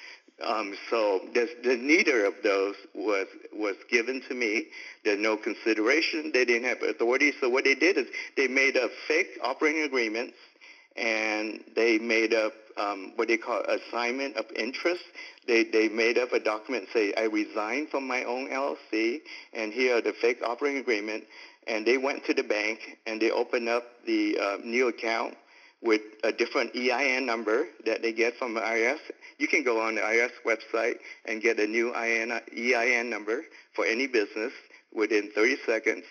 Um, 0.44 0.76
so 0.90 1.22
there's 1.34 1.50
neither 1.64 2.26
of 2.26 2.36
those 2.44 2.76
was 2.94 3.28
was 3.54 3.76
given 3.90 4.22
to 4.28 4.34
me. 4.34 4.68
There's 5.04 5.20
no 5.20 5.38
consideration. 5.38 6.32
They 6.34 6.46
didn't 6.46 6.68
have 6.68 6.82
authority. 6.82 7.34
So 7.40 7.50
what 7.50 7.64
they 7.64 7.76
did 7.76 7.98
is 7.98 8.08
they 8.38 8.48
made 8.48 8.78
up 8.78 8.92
fake 9.08 9.40
operating 9.44 9.84
agreements 9.84 10.34
and 10.96 11.64
they 11.76 11.98
made 11.98 12.34
up 12.34 12.54
um, 12.78 13.14
what 13.16 13.28
they 13.28 13.38
call 13.38 13.62
assignment 13.62 14.36
of 14.38 14.46
interest. 14.56 15.04
They, 15.48 15.64
they 15.64 15.90
made 15.90 16.18
up 16.18 16.34
a 16.34 16.40
document 16.40 16.88
say, 16.94 17.14
I 17.18 17.24
resign 17.24 17.88
from 17.88 18.08
my 18.08 18.24
own 18.24 18.50
LLC, 18.50 19.22
and 19.54 19.74
here 19.74 19.98
are 19.98 20.02
the 20.02 20.14
fake 20.14 20.40
operating 20.46 20.80
agreement. 20.80 21.26
And 21.68 21.86
they 21.86 21.98
went 21.98 22.26
to 22.26 22.34
the 22.34 22.44
bank 22.44 22.98
and 23.06 23.22
they 23.22 23.30
opened 23.30 23.70
up 23.70 23.84
the 24.06 24.38
uh, 24.40 24.58
new 24.64 24.88
account 24.88 25.36
with 25.82 26.02
a 26.24 26.32
different 26.32 26.76
EIN 26.76 27.26
number 27.26 27.66
that 27.86 28.02
they 28.02 28.14
get 28.14 28.36
from 28.38 28.54
the 28.54 28.62
IRS. 28.62 29.00
You 29.38 29.48
can 29.48 29.64
go 29.64 29.82
on 29.82 29.96
the 29.96 30.02
IRS 30.02 30.32
website 30.46 30.96
and 31.26 31.42
get 31.42 31.60
a 31.60 31.68
new 31.68 31.94
EIN 31.94 33.10
number 33.10 33.42
for 33.74 33.86
any 33.86 34.08
business 34.08 34.54
within 34.94 35.32
30 35.34 35.58
seconds. 35.66 36.04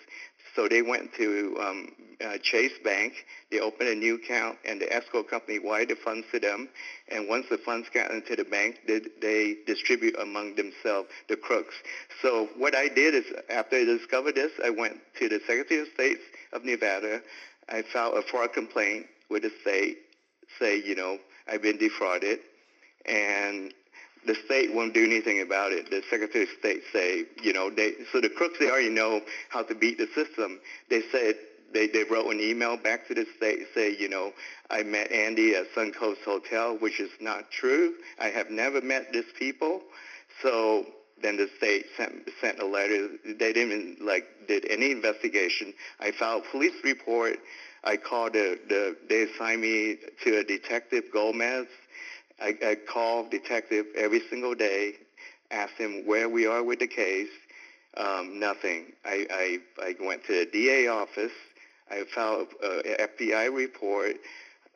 So 0.55 0.67
they 0.67 0.81
went 0.81 1.13
to 1.13 1.57
um, 1.61 1.91
uh, 2.23 2.37
Chase 2.41 2.77
Bank. 2.83 3.25
They 3.51 3.59
opened 3.59 3.89
a 3.89 3.95
new 3.95 4.15
account, 4.15 4.57
and 4.65 4.81
the 4.81 4.91
escrow 4.91 5.23
company 5.23 5.59
wired 5.59 5.89
the 5.89 5.95
funds 5.95 6.27
to 6.33 6.39
them. 6.39 6.67
And 7.09 7.29
once 7.29 7.45
the 7.49 7.57
funds 7.57 7.87
got 7.93 8.11
into 8.11 8.35
the 8.35 8.43
bank, 8.43 8.79
they, 8.85 9.01
they 9.21 9.57
distribute 9.65 10.15
among 10.19 10.55
themselves 10.55 11.07
the 11.29 11.37
crooks. 11.37 11.75
So 12.21 12.49
what 12.57 12.75
I 12.75 12.89
did 12.89 13.15
is, 13.15 13.25
after 13.49 13.77
I 13.77 13.85
discovered 13.85 14.35
this, 14.35 14.51
I 14.63 14.69
went 14.69 14.99
to 15.19 15.29
the 15.29 15.39
Secretary 15.47 15.81
of 15.81 15.87
State 15.93 16.19
of 16.51 16.65
Nevada. 16.65 17.21
I 17.69 17.83
filed 17.83 18.15
a 18.17 18.21
fraud 18.21 18.51
complaint 18.51 19.05
with 19.31 19.43
the 19.43 19.51
state, 19.61 19.97
say, 20.59 20.81
you 20.83 20.95
know, 20.95 21.17
I've 21.47 21.61
been 21.61 21.77
defrauded, 21.77 22.39
and 23.05 23.73
the 24.25 24.35
state 24.45 24.73
won't 24.73 24.93
do 24.93 25.03
anything 25.03 25.41
about 25.41 25.71
it. 25.71 25.89
The 25.89 26.03
Secretary 26.09 26.43
of 26.43 26.49
State 26.59 26.83
say, 26.93 27.25
you 27.41 27.53
know, 27.53 27.69
they 27.71 27.93
so 28.11 28.21
the 28.21 28.29
crooks 28.29 28.59
they 28.59 28.69
already 28.69 28.89
know 28.89 29.21
how 29.49 29.63
to 29.63 29.73
beat 29.73 29.97
the 29.97 30.07
system. 30.13 30.59
They 30.89 31.01
said 31.11 31.35
they, 31.73 31.87
they 31.87 32.03
wrote 32.03 32.31
an 32.31 32.39
email 32.39 32.77
back 32.77 33.07
to 33.07 33.15
the 33.15 33.25
state 33.37 33.67
say, 33.73 33.95
you 33.97 34.09
know, 34.09 34.33
I 34.69 34.83
met 34.83 35.11
Andy 35.11 35.55
at 35.55 35.73
Suncoast 35.73 36.23
Hotel, 36.23 36.77
which 36.77 36.99
is 36.99 37.09
not 37.19 37.49
true. 37.49 37.95
I 38.19 38.27
have 38.27 38.51
never 38.51 38.81
met 38.81 39.11
these 39.11 39.31
people. 39.39 39.81
So 40.41 40.85
then 41.21 41.37
the 41.37 41.49
state 41.57 41.85
sent 41.97 42.29
sent 42.39 42.59
a 42.59 42.65
letter. 42.65 43.09
They 43.25 43.53
didn't 43.53 43.71
even 43.71 43.97
like 44.05 44.25
did 44.47 44.65
any 44.69 44.91
investigation. 44.91 45.73
I 45.99 46.11
filed 46.11 46.43
a 46.45 46.51
police 46.51 46.75
report. 46.83 47.37
I 47.83 47.97
called 47.97 48.33
the, 48.33 48.59
the 48.69 48.95
they 49.09 49.23
assigned 49.23 49.61
me 49.61 49.97
to 50.23 50.37
a 50.37 50.43
detective 50.43 51.05
Gomez 51.11 51.67
I, 52.41 52.57
I 52.65 52.75
call 52.75 53.29
detective 53.29 53.85
every 53.95 54.21
single 54.29 54.55
day, 54.55 54.93
asked 55.51 55.77
him 55.77 56.05
where 56.05 56.27
we 56.27 56.47
are 56.47 56.63
with 56.63 56.79
the 56.79 56.87
case. 56.87 57.29
Um, 57.97 58.39
nothing. 58.39 58.93
I, 59.05 59.59
I, 59.79 59.83
I 59.83 59.95
went 60.03 60.23
to 60.25 60.33
the 60.33 60.45
DA 60.51 60.87
office. 60.87 61.33
I 61.89 62.03
filed 62.15 62.47
an 62.63 62.95
FBI 62.99 63.53
report. 63.53 64.15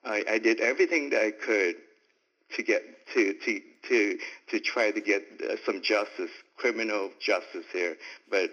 I, 0.04 0.24
I 0.30 0.38
did 0.38 0.60
everything 0.60 1.10
that 1.12 1.22
I 1.22 1.32
could 1.32 1.76
to 2.56 2.64
get 2.64 2.84
to 3.14 3.34
to 3.34 3.62
to 3.88 4.20
to 4.50 4.60
try 4.60 4.92
to 4.92 5.02
get 5.02 5.24
uh, 5.42 5.56
some 5.66 5.82
justice, 5.82 6.30
criminal 6.58 7.10
justice 7.20 7.66
here, 7.72 7.96
but 8.30 8.52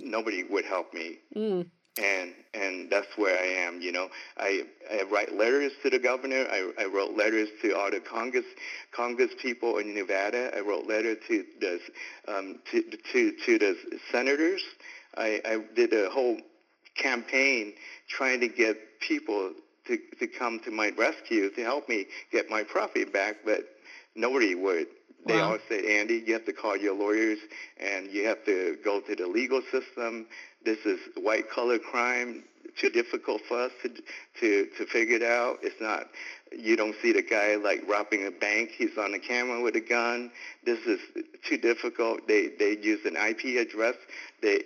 nobody 0.00 0.44
would 0.44 0.64
help 0.64 0.94
me. 0.94 1.18
Mm 1.36 1.66
and 1.96 2.32
and 2.54 2.90
that's 2.90 3.16
where 3.16 3.38
I 3.38 3.66
am. 3.66 3.80
You 3.80 3.92
know, 3.92 4.08
I, 4.36 4.62
I 4.90 5.02
write 5.04 5.34
letters 5.34 5.72
to 5.82 5.90
the 5.90 5.98
governor. 5.98 6.46
I, 6.50 6.70
I 6.78 6.84
wrote 6.86 7.16
letters 7.16 7.48
to 7.62 7.76
all 7.76 7.90
the 7.90 8.00
Congress 8.00 8.46
Congress 8.92 9.30
people 9.40 9.78
in 9.78 9.94
Nevada. 9.94 10.50
I 10.56 10.60
wrote 10.60 10.86
letters 10.86 11.18
to 11.28 11.44
the 11.60 11.80
um, 12.28 12.60
to, 12.70 12.82
to 12.82 13.32
to 13.46 13.58
the 13.58 13.76
senators. 14.10 14.62
I, 15.16 15.40
I 15.44 15.64
did 15.74 15.92
a 15.92 16.10
whole 16.10 16.38
campaign 16.96 17.74
trying 18.08 18.40
to 18.40 18.48
get 18.48 18.76
people 19.00 19.52
to 19.86 19.98
to 20.18 20.26
come 20.26 20.60
to 20.60 20.70
my 20.70 20.90
rescue 20.96 21.50
to 21.50 21.62
help 21.62 21.88
me 21.88 22.06
get 22.32 22.50
my 22.50 22.62
property 22.64 23.04
back, 23.04 23.36
but 23.44 23.60
nobody 24.16 24.54
would. 24.54 24.86
They 25.26 25.36
wow. 25.36 25.44
always 25.46 25.62
say, 25.70 25.98
Andy, 26.00 26.22
you 26.26 26.34
have 26.34 26.44
to 26.44 26.52
call 26.52 26.76
your 26.76 26.94
lawyers 26.94 27.38
and 27.78 28.10
you 28.10 28.26
have 28.26 28.44
to 28.44 28.76
go 28.84 29.00
to 29.00 29.16
the 29.16 29.26
legal 29.26 29.62
system. 29.72 30.26
This 30.64 30.78
is 30.84 30.98
white 31.16 31.50
collar 31.50 31.78
crime. 31.78 32.44
Too 32.76 32.90
difficult 32.90 33.42
for 33.46 33.60
us 33.60 33.72
to 33.82 33.88
to 34.40 34.66
to 34.76 34.86
figure 34.86 35.16
it 35.16 35.22
out. 35.22 35.58
It's 35.62 35.80
not. 35.80 36.08
You 36.50 36.76
don't 36.76 36.96
see 37.00 37.12
the 37.12 37.22
guy 37.22 37.54
like 37.54 37.88
robbing 37.88 38.26
a 38.26 38.32
bank. 38.32 38.70
He's 38.70 38.96
on 38.98 39.12
the 39.12 39.18
camera 39.20 39.62
with 39.62 39.76
a 39.76 39.80
gun. 39.80 40.32
This 40.64 40.80
is 40.80 40.98
too 41.48 41.56
difficult. 41.56 42.26
They 42.26 42.48
they 42.58 42.76
use 42.78 43.04
an 43.04 43.16
IP 43.16 43.60
address. 43.64 43.94
They 44.42 44.56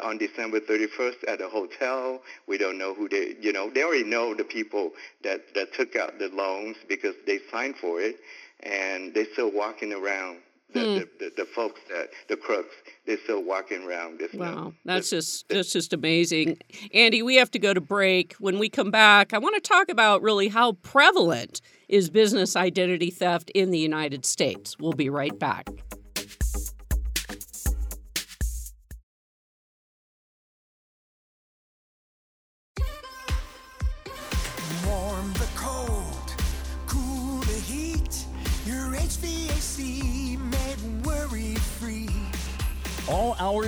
uh, 0.00 0.06
on 0.06 0.16
December 0.16 0.60
31st 0.60 1.28
at 1.28 1.42
a 1.42 1.48
hotel. 1.48 2.22
We 2.46 2.56
don't 2.56 2.78
know 2.78 2.94
who 2.94 3.06
they. 3.08 3.36
You 3.38 3.52
know 3.52 3.68
they 3.68 3.82
already 3.82 4.04
know 4.04 4.34
the 4.34 4.44
people 4.44 4.92
that 5.22 5.54
that 5.54 5.74
took 5.74 5.94
out 5.94 6.18
the 6.18 6.28
loans 6.28 6.76
because 6.88 7.16
they 7.26 7.40
signed 7.50 7.76
for 7.76 8.00
it 8.00 8.16
and 8.62 9.12
they're 9.14 9.32
still 9.32 9.50
walking 9.50 9.92
around. 9.92 10.38
The, 10.74 10.80
hmm. 10.80 10.94
the, 10.94 11.08
the, 11.18 11.32
the, 11.38 11.44
folks 11.46 11.80
that 11.88 12.10
the 12.28 12.36
crooks 12.36 12.74
they're 13.06 13.16
still 13.24 13.42
walking 13.42 13.84
around 13.84 14.18
this 14.18 14.32
wow 14.34 14.74
that's 14.84 15.08
just 15.08 15.48
that's 15.48 15.72
just 15.72 15.94
amazing. 15.94 16.58
Andy 16.92 17.22
we 17.22 17.36
have 17.36 17.50
to 17.52 17.58
go 17.58 17.72
to 17.72 17.80
break. 17.80 18.34
When 18.34 18.58
we 18.58 18.68
come 18.68 18.90
back 18.90 19.32
i 19.32 19.38
want 19.38 19.54
to 19.54 19.60
talk 19.60 19.88
about 19.88 20.20
really 20.20 20.48
how 20.48 20.72
prevalent 20.72 21.62
is 21.88 22.10
business 22.10 22.54
identity 22.54 23.10
theft 23.10 23.50
in 23.54 23.70
the 23.70 23.78
united 23.78 24.26
states. 24.26 24.76
We'll 24.78 24.92
be 24.92 25.08
right 25.08 25.38
back 25.38 25.68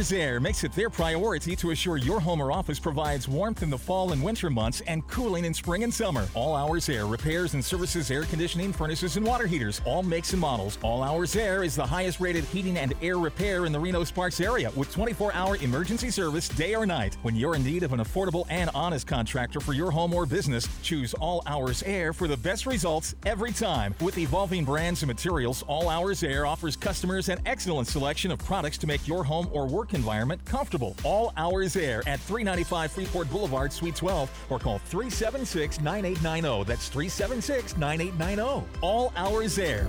All 0.00 0.16
Air 0.16 0.40
makes 0.40 0.64
it 0.64 0.72
their 0.72 0.88
priority 0.88 1.54
to 1.56 1.72
assure 1.72 1.98
your 1.98 2.20
home 2.20 2.40
or 2.40 2.52
office 2.52 2.78
provides 2.78 3.28
warmth 3.28 3.62
in 3.62 3.68
the 3.68 3.76
fall 3.76 4.12
and 4.12 4.22
winter 4.22 4.48
months 4.48 4.80
and 4.86 5.06
cooling 5.08 5.44
in 5.44 5.52
spring 5.52 5.84
and 5.84 5.92
summer. 5.92 6.26
All 6.32 6.56
Hours 6.56 6.88
Air 6.88 7.04
repairs 7.04 7.52
and 7.52 7.62
services 7.62 8.10
air 8.10 8.22
conditioning, 8.22 8.72
furnaces, 8.72 9.18
and 9.18 9.26
water 9.26 9.46
heaters, 9.46 9.82
all 9.84 10.02
makes 10.02 10.32
and 10.32 10.40
models. 10.40 10.78
All 10.82 11.02
Hours 11.02 11.36
Air 11.36 11.64
is 11.64 11.76
the 11.76 11.84
highest 11.84 12.18
rated 12.18 12.44
heating 12.44 12.78
and 12.78 12.94
air 13.02 13.18
repair 13.18 13.66
in 13.66 13.72
the 13.72 13.78
Reno 13.78 14.02
Sparks 14.04 14.40
area 14.40 14.70
with 14.74 14.90
24 14.90 15.34
hour 15.34 15.56
emergency 15.56 16.10
service 16.10 16.48
day 16.48 16.74
or 16.74 16.86
night. 16.86 17.18
When 17.20 17.36
you're 17.36 17.54
in 17.54 17.62
need 17.62 17.82
of 17.82 17.92
an 17.92 18.00
affordable 18.00 18.46
and 18.48 18.70
honest 18.74 19.06
contractor 19.06 19.60
for 19.60 19.74
your 19.74 19.90
home 19.90 20.14
or 20.14 20.24
business, 20.24 20.66
choose 20.82 21.12
All 21.14 21.42
Hours 21.46 21.82
Air 21.82 22.14
for 22.14 22.26
the 22.26 22.38
best 22.38 22.64
results 22.64 23.14
every 23.26 23.52
time. 23.52 23.94
With 24.00 24.16
evolving 24.16 24.64
brands 24.64 25.02
and 25.02 25.08
materials, 25.08 25.62
All 25.68 25.90
Hours 25.90 26.22
Air 26.22 26.46
offers 26.46 26.74
customers 26.74 27.28
an 27.28 27.38
excellent 27.44 27.86
selection 27.86 28.30
of 28.30 28.38
products 28.38 28.78
to 28.78 28.86
make 28.86 29.06
your 29.06 29.22
home 29.22 29.50
or 29.52 29.66
work 29.66 29.89
environment 29.94 30.44
comfortable. 30.44 30.96
All 31.04 31.32
hours 31.36 31.76
air 31.76 32.02
at 32.06 32.20
395 32.20 32.92
Freeport 32.92 33.30
Boulevard, 33.30 33.72
Suite 33.72 33.96
12, 33.96 34.46
or 34.50 34.58
call 34.58 34.78
376 34.78 35.80
9890. 35.80 36.64
That's 36.68 36.88
376 36.88 37.76
9890. 37.76 38.66
All 38.82 39.12
hours 39.16 39.58
air. 39.58 39.88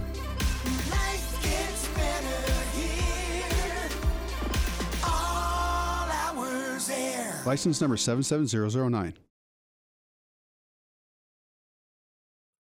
License 7.45 7.81
number 7.81 7.97
77009. 7.97 9.30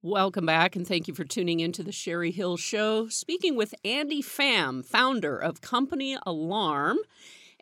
Welcome 0.09 0.47
back, 0.47 0.75
and 0.75 0.89
thank 0.89 1.07
you 1.07 1.13
for 1.13 1.25
tuning 1.25 1.61
into 1.61 1.83
the 1.83 1.93
Sherry 1.93 2.31
Hill 2.31 2.57
Show. 2.57 3.09
Speaking 3.09 3.57
with 3.57 3.75
Andy 3.85 4.23
Pham, 4.23 4.83
founder 4.83 5.37
of 5.37 5.61
Company 5.61 6.17
Alarm. 6.25 6.97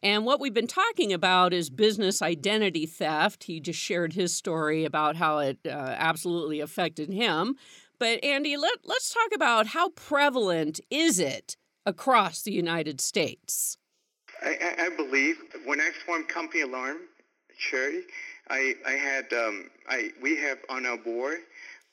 And 0.01 0.25
what 0.25 0.39
we've 0.39 0.55
been 0.55 0.69
talking 0.69 1.13
about 1.13 1.53
is 1.53 1.71
business 1.71 2.23
identity 2.23 2.87
theft. 2.87 3.45
He 3.45 3.59
just 3.59 3.81
shared 3.81 4.13
his 4.13 4.33
story 4.33 4.85
about 4.85 5.17
how 5.17 5.39
it 5.39 5.59
uh, 5.67 5.71
absolutely 5.71 6.61
affected 6.61 7.13
him. 7.13 7.57
But 7.99 8.23
Andy, 8.23 8.57
let, 8.57 8.79
let's 8.85 9.13
talk 9.13 9.35
about 9.35 9.67
how 9.67 9.89
prevalent 9.89 10.79
is 10.89 11.19
it 11.19 11.57
across 11.85 12.43
the 12.43 12.53
United 12.53 13.01
States? 13.01 13.77
I, 14.41 14.77
I 14.79 14.91
believe 14.97 15.39
when 15.65 15.81
I 15.81 15.91
formed 16.07 16.29
Company 16.29 16.61
Alarm, 16.61 16.99
Sherry, 17.59 18.03
I, 18.49 18.75
I 18.87 18.93
had 18.93 19.33
um, 19.33 19.69
I 19.89 20.11
we 20.23 20.37
have 20.37 20.59
on 20.69 20.87
our 20.87 20.97
board 20.97 21.39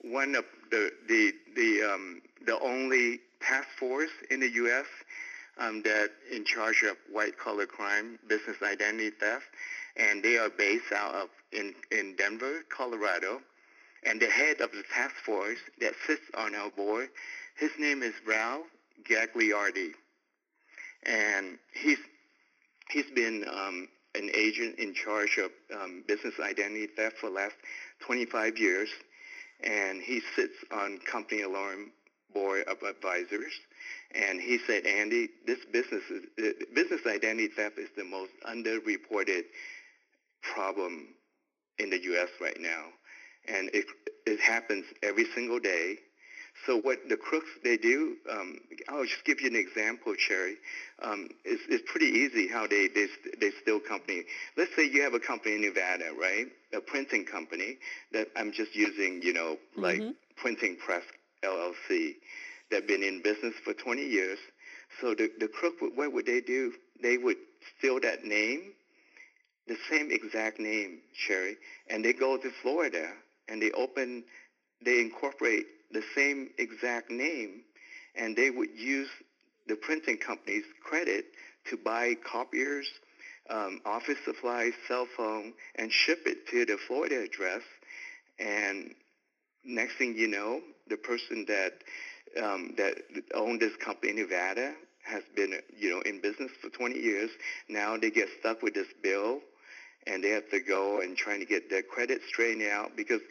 one 0.03 0.35
of 0.35 0.45
the 0.69 0.91
the 1.07 1.33
the 1.55 1.83
um, 1.83 2.21
the 2.45 2.59
only 2.59 3.19
task 3.41 3.67
force 3.79 4.11
in 4.29 4.39
the 4.39 4.49
U.S. 4.49 4.85
Um, 5.57 5.83
that 5.83 6.09
in 6.31 6.45
charge 6.45 6.83
of 6.83 6.97
white 7.11 7.37
collar 7.37 7.67
crime, 7.67 8.17
business 8.27 8.57
identity 8.63 9.11
theft, 9.11 9.45
and 9.95 10.23
they 10.23 10.37
are 10.37 10.49
based 10.49 10.91
out 10.95 11.13
of 11.15 11.29
in 11.51 11.73
in 11.91 12.15
Denver, 12.15 12.63
Colorado, 12.69 13.41
and 14.03 14.19
the 14.19 14.27
head 14.27 14.61
of 14.61 14.71
the 14.71 14.83
task 14.93 15.15
force 15.25 15.59
that 15.79 15.93
sits 16.07 16.23
on 16.35 16.55
our 16.55 16.71
board, 16.71 17.09
his 17.55 17.71
name 17.77 18.01
is 18.03 18.13
Ralph 18.27 18.65
Gagliardi, 19.07 19.91
and 21.05 21.59
he's 21.73 21.99
he's 22.89 23.09
been 23.11 23.45
um, 23.47 23.87
an 24.15 24.29
agent 24.33 24.79
in 24.79 24.93
charge 24.93 25.37
of 25.37 25.51
um, 25.79 26.03
business 26.07 26.35
identity 26.39 26.87
theft 26.87 27.17
for 27.17 27.29
the 27.29 27.35
last 27.35 27.55
25 28.01 28.57
years, 28.57 28.89
and 29.63 30.01
he 30.01 30.21
sits 30.35 30.55
on 30.71 30.99
company 30.99 31.41
alarm 31.41 31.91
board 32.33 32.63
of 32.67 32.81
advisors. 32.83 33.53
And 34.15 34.41
he 34.41 34.59
said, 34.65 34.85
Andy, 34.85 35.29
this 35.45 35.59
business 35.71 36.03
is, 36.09 36.23
uh, 36.39 36.65
business 36.73 37.01
identity 37.07 37.47
theft 37.47 37.77
is 37.77 37.89
the 37.95 38.03
most 38.03 38.31
underreported 38.47 39.43
problem 40.41 41.07
in 41.79 41.89
the 41.89 42.01
U.S. 42.03 42.29
right 42.39 42.59
now, 42.59 42.85
and 43.47 43.69
it 43.73 43.85
it 44.25 44.39
happens 44.39 44.85
every 45.01 45.25
single 45.33 45.59
day. 45.59 45.97
So 46.65 46.79
what 46.79 46.99
the 47.09 47.17
crooks 47.17 47.49
they 47.63 47.77
do, 47.77 48.15
um, 48.31 48.57
I'll 48.87 49.03
just 49.03 49.25
give 49.25 49.41
you 49.41 49.49
an 49.49 49.55
example, 49.55 50.13
Cherry. 50.15 50.55
Um, 51.01 51.29
it's, 51.43 51.63
it's 51.67 51.83
pretty 51.91 52.05
easy 52.05 52.47
how 52.47 52.67
they, 52.67 52.87
they 52.87 53.07
they 53.39 53.51
steal 53.61 53.79
company. 53.79 54.23
Let's 54.55 54.73
say 54.75 54.87
you 54.87 55.01
have 55.01 55.13
a 55.13 55.19
company 55.19 55.55
in 55.55 55.61
Nevada, 55.61 56.11
right? 56.19 56.47
A 56.73 56.79
printing 56.79 57.25
company 57.25 57.77
that 58.13 58.27
I'm 58.35 58.53
just 58.53 58.75
using, 58.75 59.21
you 59.21 59.33
know, 59.33 59.57
like 59.75 59.99
mm-hmm. 59.99 60.11
Printing 60.37 60.77
Press 60.77 61.03
LLC, 61.43 62.15
that 62.71 62.87
been 62.87 63.03
in 63.03 63.21
business 63.21 63.55
for 63.63 63.73
20 63.73 64.01
years. 64.01 64.39
So 65.01 65.13
the 65.15 65.31
the 65.39 65.47
crook, 65.47 65.75
what 65.95 66.13
would 66.13 66.25
they 66.25 66.41
do? 66.41 66.73
They 67.01 67.17
would 67.17 67.37
steal 67.77 67.99
that 68.01 68.23
name, 68.23 68.73
the 69.67 69.77
same 69.89 70.11
exact 70.11 70.59
name, 70.59 70.99
Cherry, 71.13 71.57
and 71.89 72.03
they 72.05 72.13
go 72.13 72.37
to 72.37 72.51
Florida 72.61 73.09
and 73.47 73.61
they 73.61 73.71
open, 73.71 74.23
they 74.83 75.01
incorporate 75.01 75.65
the 75.93 76.03
same 76.15 76.49
exact 76.57 77.09
name, 77.09 77.61
and 78.15 78.35
they 78.35 78.49
would 78.49 78.69
use 78.75 79.09
the 79.67 79.75
printing 79.75 80.17
company's 80.17 80.65
credit 80.83 81.25
to 81.69 81.77
buy 81.77 82.15
copiers, 82.29 82.87
um, 83.49 83.79
office 83.85 84.17
supplies, 84.25 84.73
cell 84.87 85.07
phone, 85.15 85.53
and 85.75 85.91
ship 85.91 86.23
it 86.25 86.47
to 86.47 86.65
the 86.65 86.77
Florida 86.87 87.21
address. 87.21 87.61
And 88.39 88.93
next 89.63 89.95
thing 89.95 90.15
you 90.17 90.27
know, 90.27 90.61
the 90.89 90.97
person 90.97 91.45
that 91.47 91.73
um, 92.41 92.73
that 92.77 92.95
owned 93.35 93.61
this 93.61 93.75
company 93.77 94.09
in 94.11 94.17
Nevada 94.17 94.73
has 95.03 95.23
been, 95.35 95.53
you 95.77 95.89
know, 95.89 96.01
in 96.01 96.19
business 96.21 96.51
for 96.61 96.69
20 96.69 96.97
years. 96.97 97.29
Now 97.69 97.97
they 97.97 98.09
get 98.09 98.27
stuck 98.39 98.61
with 98.61 98.73
this 98.73 98.87
bill 99.03 99.41
and 100.07 100.23
they 100.23 100.29
have 100.29 100.49
to 100.51 100.59
go 100.59 101.01
and 101.01 101.15
trying 101.17 101.39
to 101.39 101.45
get 101.45 101.69
their 101.69 101.81
credit 101.83 102.21
straightened 102.27 102.67
out 102.67 102.95
because 102.95 103.21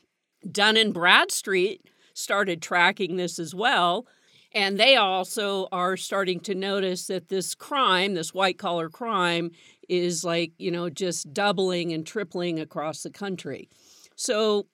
Dun 0.49 0.77
and 0.77 0.93
Bradstreet 0.93 1.85
started 2.13 2.61
tracking 2.61 3.17
this 3.17 3.39
as 3.39 3.53
well. 3.53 4.07
And 4.53 4.79
they 4.79 4.95
also 4.95 5.67
are 5.71 5.95
starting 5.95 6.39
to 6.41 6.55
notice 6.55 7.07
that 7.07 7.29
this 7.29 7.53
crime, 7.53 8.13
this 8.13 8.33
white 8.33 8.57
collar 8.57 8.89
crime, 8.89 9.51
is 9.87 10.23
like, 10.23 10.53
you 10.57 10.71
know, 10.71 10.89
just 10.89 11.33
doubling 11.33 11.93
and 11.93 12.05
tripling 12.05 12.59
across 12.59 13.03
the 13.03 13.11
country. 13.11 13.69
So 14.15 14.67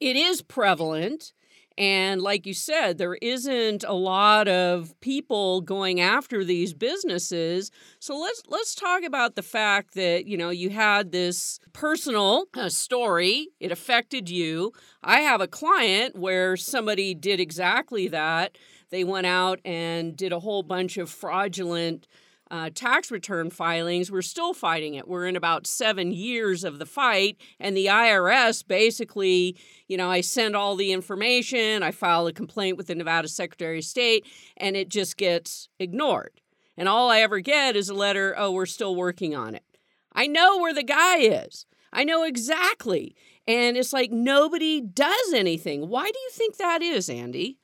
it 0.00 0.16
is 0.16 0.42
prevalent. 0.42 1.32
And 1.76 2.22
like 2.22 2.46
you 2.46 2.54
said, 2.54 2.98
there 2.98 3.14
isn't 3.14 3.82
a 3.84 3.94
lot 3.94 4.46
of 4.46 4.94
people 5.00 5.60
going 5.60 6.00
after 6.00 6.44
these 6.44 6.72
businesses. 6.72 7.70
So 7.98 8.16
let's 8.16 8.42
let's 8.46 8.74
talk 8.74 9.02
about 9.02 9.34
the 9.34 9.42
fact 9.42 9.94
that, 9.94 10.26
you 10.26 10.36
know, 10.36 10.50
you 10.50 10.70
had 10.70 11.10
this 11.10 11.58
personal 11.72 12.46
uh, 12.54 12.68
story, 12.68 13.48
it 13.58 13.72
affected 13.72 14.30
you. 14.30 14.72
I 15.02 15.20
have 15.20 15.40
a 15.40 15.48
client 15.48 16.16
where 16.16 16.56
somebody 16.56 17.14
did 17.14 17.40
exactly 17.40 18.06
that. 18.08 18.56
They 18.90 19.02
went 19.02 19.26
out 19.26 19.58
and 19.64 20.16
did 20.16 20.32
a 20.32 20.40
whole 20.40 20.62
bunch 20.62 20.96
of 20.96 21.10
fraudulent 21.10 22.06
uh, 22.50 22.70
tax 22.74 23.10
return 23.10 23.50
filings, 23.50 24.10
we're 24.10 24.22
still 24.22 24.52
fighting 24.52 24.94
it. 24.94 25.08
We're 25.08 25.26
in 25.26 25.36
about 25.36 25.66
seven 25.66 26.12
years 26.12 26.64
of 26.64 26.78
the 26.78 26.86
fight, 26.86 27.36
and 27.58 27.76
the 27.76 27.86
IRS 27.86 28.66
basically, 28.66 29.56
you 29.88 29.96
know, 29.96 30.10
I 30.10 30.20
send 30.20 30.54
all 30.54 30.76
the 30.76 30.92
information, 30.92 31.82
I 31.82 31.90
file 31.90 32.26
a 32.26 32.32
complaint 32.32 32.76
with 32.76 32.86
the 32.88 32.94
Nevada 32.94 33.28
Secretary 33.28 33.78
of 33.78 33.84
State, 33.84 34.26
and 34.56 34.76
it 34.76 34.88
just 34.88 35.16
gets 35.16 35.68
ignored. 35.78 36.40
And 36.76 36.88
all 36.88 37.10
I 37.10 37.20
ever 37.20 37.40
get 37.40 37.76
is 37.76 37.88
a 37.88 37.94
letter, 37.94 38.34
oh, 38.36 38.50
we're 38.50 38.66
still 38.66 38.94
working 38.94 39.34
on 39.34 39.54
it. 39.54 39.64
I 40.12 40.26
know 40.26 40.58
where 40.58 40.74
the 40.74 40.82
guy 40.82 41.18
is. 41.18 41.66
I 41.92 42.04
know 42.04 42.24
exactly. 42.24 43.14
And 43.46 43.76
it's 43.76 43.92
like 43.92 44.10
nobody 44.10 44.80
does 44.80 45.32
anything. 45.32 45.88
Why 45.88 46.04
do 46.04 46.18
you 46.18 46.30
think 46.32 46.56
that 46.56 46.82
is, 46.82 47.08
Andy? 47.08 47.58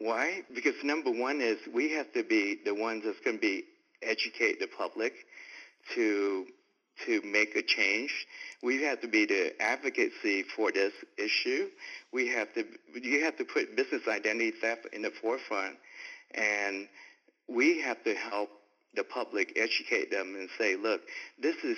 Why? 0.00 0.42
Because 0.54 0.74
number 0.82 1.10
one 1.10 1.42
is 1.42 1.58
we 1.72 1.92
have 1.92 2.10
to 2.14 2.24
be 2.24 2.58
the 2.64 2.74
ones 2.74 3.02
that's 3.04 3.20
going 3.20 3.36
to 3.36 3.40
be 3.40 3.64
educate 4.02 4.58
the 4.58 4.66
public 4.66 5.12
to 5.94 6.46
to 7.06 7.22
make 7.22 7.54
a 7.56 7.62
change. 7.62 8.26
We 8.62 8.82
have 8.82 9.00
to 9.02 9.08
be 9.08 9.26
the 9.26 9.52
advocacy 9.60 10.44
for 10.56 10.72
this 10.72 10.92
issue. 11.18 11.68
We 12.12 12.28
have 12.28 12.52
to 12.54 12.64
you 12.94 13.24
have 13.24 13.36
to 13.36 13.44
put 13.44 13.76
business 13.76 14.02
identity 14.08 14.52
theft 14.52 14.86
in 14.94 15.02
the 15.02 15.10
forefront, 15.10 15.76
and 16.34 16.88
we 17.46 17.82
have 17.82 18.02
to 18.04 18.14
help 18.14 18.48
the 18.94 19.04
public 19.04 19.52
educate 19.56 20.10
them 20.10 20.34
and 20.34 20.48
say, 20.58 20.76
look, 20.76 21.02
this 21.40 21.56
is 21.62 21.76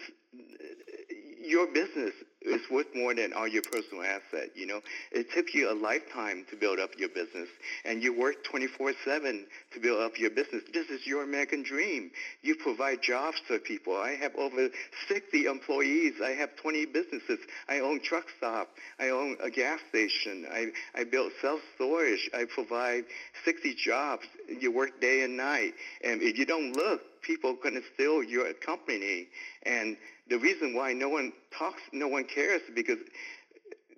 your 1.44 1.66
business 1.66 2.14
is 2.44 2.68
worth 2.70 2.94
more 2.94 3.14
than 3.14 3.32
all 3.32 3.46
your 3.46 3.62
personal 3.62 4.02
asset. 4.02 4.50
You 4.54 4.66
know, 4.66 4.80
it 5.10 5.30
took 5.32 5.54
you 5.54 5.70
a 5.70 5.74
lifetime 5.74 6.44
to 6.50 6.56
build 6.56 6.78
up 6.78 6.90
your 6.98 7.08
business, 7.08 7.48
and 7.84 8.02
you 8.02 8.12
work 8.12 8.44
24/7 8.44 9.46
to 9.72 9.80
build 9.80 10.00
up 10.00 10.18
your 10.18 10.30
business. 10.30 10.62
This 10.72 10.90
is 10.90 11.06
your 11.06 11.22
American 11.22 11.62
dream. 11.62 12.10
You 12.42 12.56
provide 12.56 13.02
jobs 13.02 13.40
for 13.46 13.58
people. 13.58 13.96
I 13.96 14.14
have 14.16 14.34
over 14.36 14.70
60 15.08 15.46
employees. 15.46 16.20
I 16.20 16.32
have 16.32 16.56
20 16.56 16.86
businesses. 16.86 17.38
I 17.68 17.80
own 17.80 18.00
truck 18.00 18.28
stop. 18.36 18.76
I 18.98 19.10
own 19.10 19.36
a 19.40 19.50
gas 19.50 19.80
station. 19.88 20.46
I 20.50 20.72
I 20.94 21.04
build 21.04 21.32
self 21.40 21.60
storage. 21.74 22.30
I 22.34 22.44
provide 22.44 23.04
60 23.44 23.74
jobs. 23.74 24.26
You 24.48 24.70
work 24.70 25.00
day 25.00 25.22
and 25.22 25.36
night, 25.36 25.74
and 26.02 26.22
if 26.22 26.38
you 26.38 26.44
don't 26.44 26.72
look 26.76 27.11
people 27.22 27.56
going 27.62 27.74
to 27.74 27.82
steal 27.94 28.22
your 28.22 28.52
company. 28.54 29.28
And 29.64 29.96
the 30.28 30.38
reason 30.38 30.74
why 30.74 30.92
no 30.92 31.08
one 31.08 31.32
talks, 31.56 31.80
no 31.92 32.08
one 32.08 32.24
cares, 32.24 32.62
because 32.74 32.98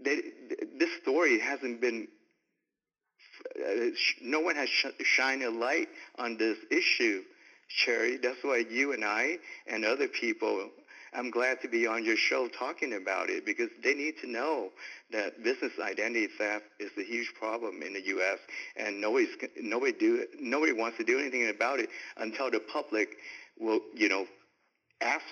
they, 0.05 0.21
this 0.79 0.91
story 1.03 1.39
hasn't 1.39 1.81
been. 1.81 2.09
Uh, 3.57 3.91
no 4.23 4.41
one 4.41 4.55
has 4.57 4.69
sh- 4.69 4.87
shined 5.03 5.43
a 5.43 5.51
light 5.51 5.89
on 6.19 6.37
this 6.39 6.57
issue, 6.71 7.23
Sherry. 7.69 8.17
That's 8.17 8.43
why 8.43 8.65
you 8.71 8.93
and 8.93 9.05
I 9.05 9.39
and 9.67 9.85
other 9.85 10.09
people 10.09 10.71
I'm 11.15 11.31
glad 11.31 11.61
to 11.63 11.69
be 11.69 11.87
on 11.87 12.05
your 12.05 12.17
show 12.17 12.49
talking 12.49 12.95
about 12.95 13.31
it 13.31 13.47
because 13.47 13.71
they 13.83 13.95
need 13.95 14.15
to 14.23 14.31
know 14.31 14.71
that 15.13 15.43
business 15.45 15.73
identity 15.81 16.29
theft 16.39 16.65
is 16.81 16.91
a 16.99 17.05
huge 17.05 17.33
problem 17.39 17.83
in 17.83 17.93
the 17.93 18.05
U.S. 18.07 18.39
and 18.77 19.01
nobody's 19.01 19.29
nobody 19.61 19.93
do 19.93 20.27
nobody 20.41 20.73
wants 20.73 20.99
to 20.99 21.05
do 21.05 21.19
anything 21.19 21.49
about 21.49 21.79
it 21.81 21.89
until 22.17 22.51
the 22.51 22.61
public 22.61 23.17
will 23.59 23.81
you 23.95 24.09
know 24.09 24.27
ask 25.01 25.25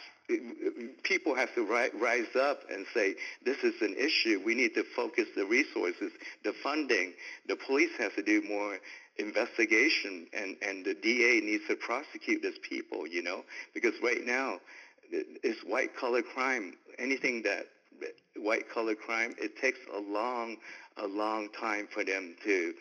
people 1.03 1.35
have 1.35 1.55
to 1.55 1.63
ri- 1.63 1.91
rise 2.01 2.35
up 2.41 2.61
and 2.71 2.87
say 2.95 3.15
this 3.45 3.59
is 3.59 3.75
an 3.83 3.95
issue. 3.99 4.41
We 4.45 4.55
need 4.55 4.75
to 4.75 4.85
focus 4.97 5.27
the 5.37 5.45
resources, 5.45 6.13
the 6.45 6.53
funding. 6.63 7.15
The 7.49 7.57
police 7.57 7.91
has 7.99 8.13
to 8.15 8.23
do 8.23 8.43
more 8.43 8.79
investigation, 9.19 10.27
and 10.33 10.57
and 10.63 10.85
the 10.85 10.95
DA 10.95 11.41
needs 11.41 11.65
to 11.69 11.77
prosecute 11.77 12.43
these 12.43 12.59
people. 12.69 13.07
You 13.07 13.23
know, 13.23 13.45
because 13.75 13.95
right 14.03 14.25
now 14.25 14.61
is 15.43 15.57
white 15.67 15.97
collar 15.97 16.23
crime. 16.23 16.75
Anything 16.99 17.43
that 17.43 17.67
white 18.37 18.69
collar 18.71 18.95
crime, 18.95 19.35
it 19.39 19.57
takes 19.57 19.79
a 19.95 20.01
long, 20.01 20.57
a 20.97 21.07
long 21.07 21.49
time 21.51 21.89
for 21.91 22.05
them 22.05 22.35
to, 22.45 22.75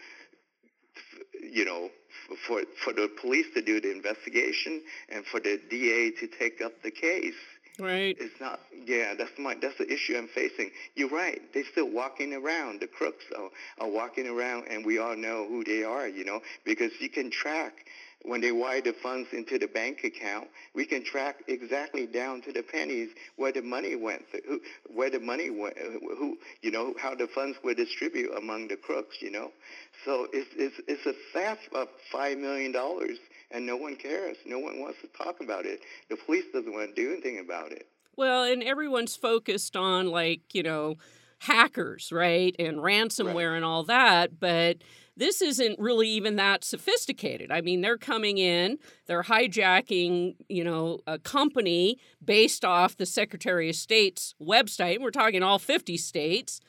you 1.41 1.65
know, 1.65 1.89
for 2.47 2.63
for 2.83 2.93
the 2.93 3.09
police 3.21 3.47
to 3.53 3.61
do 3.61 3.79
the 3.81 3.91
investigation 3.91 4.81
and 5.09 5.25
for 5.25 5.39
the 5.39 5.59
DA 5.69 6.11
to 6.11 6.27
take 6.27 6.61
up 6.61 6.81
the 6.83 6.91
case. 6.91 7.35
Right. 7.79 8.15
It's 8.19 8.39
not. 8.39 8.59
Yeah, 8.85 9.13
that's 9.17 9.31
my. 9.39 9.55
That's 9.55 9.77
the 9.77 9.91
issue 9.91 10.17
I'm 10.17 10.27
facing. 10.27 10.71
You're 10.95 11.09
right. 11.09 11.41
They're 11.53 11.63
still 11.71 11.89
walking 11.89 12.33
around. 12.33 12.81
The 12.81 12.87
crooks 12.87 13.25
are, 13.35 13.49
are 13.79 13.89
walking 13.89 14.27
around, 14.27 14.67
and 14.69 14.85
we 14.85 14.99
all 14.99 15.15
know 15.15 15.47
who 15.47 15.63
they 15.63 15.83
are. 15.83 16.07
You 16.07 16.25
know, 16.25 16.41
because 16.65 16.91
you 16.99 17.09
can 17.09 17.31
track 17.31 17.85
when 18.23 18.41
they 18.41 18.51
wire 18.51 18.81
the 18.81 18.93
funds 18.93 19.29
into 19.33 19.57
the 19.57 19.67
bank 19.67 20.03
account, 20.03 20.47
we 20.75 20.85
can 20.85 21.03
track 21.03 21.43
exactly 21.47 22.05
down 22.05 22.41
to 22.41 22.51
the 22.51 22.63
pennies 22.63 23.09
where 23.35 23.51
the 23.51 23.61
money 23.61 23.95
went, 23.95 24.23
who, 24.47 24.59
where 24.93 25.09
the 25.09 25.19
money 25.19 25.49
went, 25.49 25.77
who, 25.77 26.37
you 26.61 26.71
know, 26.71 26.93
how 26.99 27.15
the 27.15 27.27
funds 27.27 27.57
were 27.63 27.73
distributed 27.73 28.35
among 28.37 28.67
the 28.67 28.75
crooks, 28.75 29.21
you 29.21 29.31
know. 29.31 29.51
So 30.05 30.27
it's, 30.33 30.49
it's, 30.55 30.75
it's 30.87 31.05
a 31.05 31.13
theft 31.33 31.69
of 31.73 31.87
$5 32.13 32.39
million, 32.39 32.73
and 33.51 33.65
no 33.65 33.75
one 33.75 33.95
cares. 33.95 34.37
No 34.45 34.59
one 34.59 34.79
wants 34.79 34.99
to 35.01 35.07
talk 35.07 35.41
about 35.41 35.65
it. 35.65 35.81
The 36.09 36.17
police 36.17 36.45
doesn't 36.53 36.71
want 36.71 36.95
to 36.95 37.01
do 37.01 37.11
anything 37.11 37.39
about 37.39 37.71
it. 37.71 37.87
Well, 38.15 38.43
and 38.43 38.61
everyone's 38.61 39.15
focused 39.15 39.75
on, 39.75 40.07
like, 40.07 40.41
you 40.53 40.63
know, 40.63 40.97
hackers, 41.39 42.11
right? 42.11 42.55
And 42.59 42.77
ransomware 42.77 43.49
right. 43.49 43.55
and 43.55 43.65
all 43.65 43.83
that, 43.85 44.39
but 44.39 44.77
this 45.17 45.41
isn't 45.41 45.77
really 45.79 46.07
even 46.09 46.37
that 46.37 46.63
sophisticated. 46.63 47.51
I 47.51 47.61
mean, 47.61 47.81
they're 47.81 47.97
coming 47.97 48.37
in, 48.37 48.77
they're 49.07 49.23
hijacking, 49.23 50.35
you 50.47 50.63
know, 50.63 50.99
a 51.05 51.19
company 51.19 51.97
based 52.23 52.63
off 52.63 52.97
the 52.97 53.05
Secretary 53.05 53.69
of 53.69 53.75
State's 53.75 54.33
website. 54.41 54.99
We're 54.99 55.11
talking 55.11 55.43
all 55.43 55.59
50 55.59 55.97
states. 55.97 56.61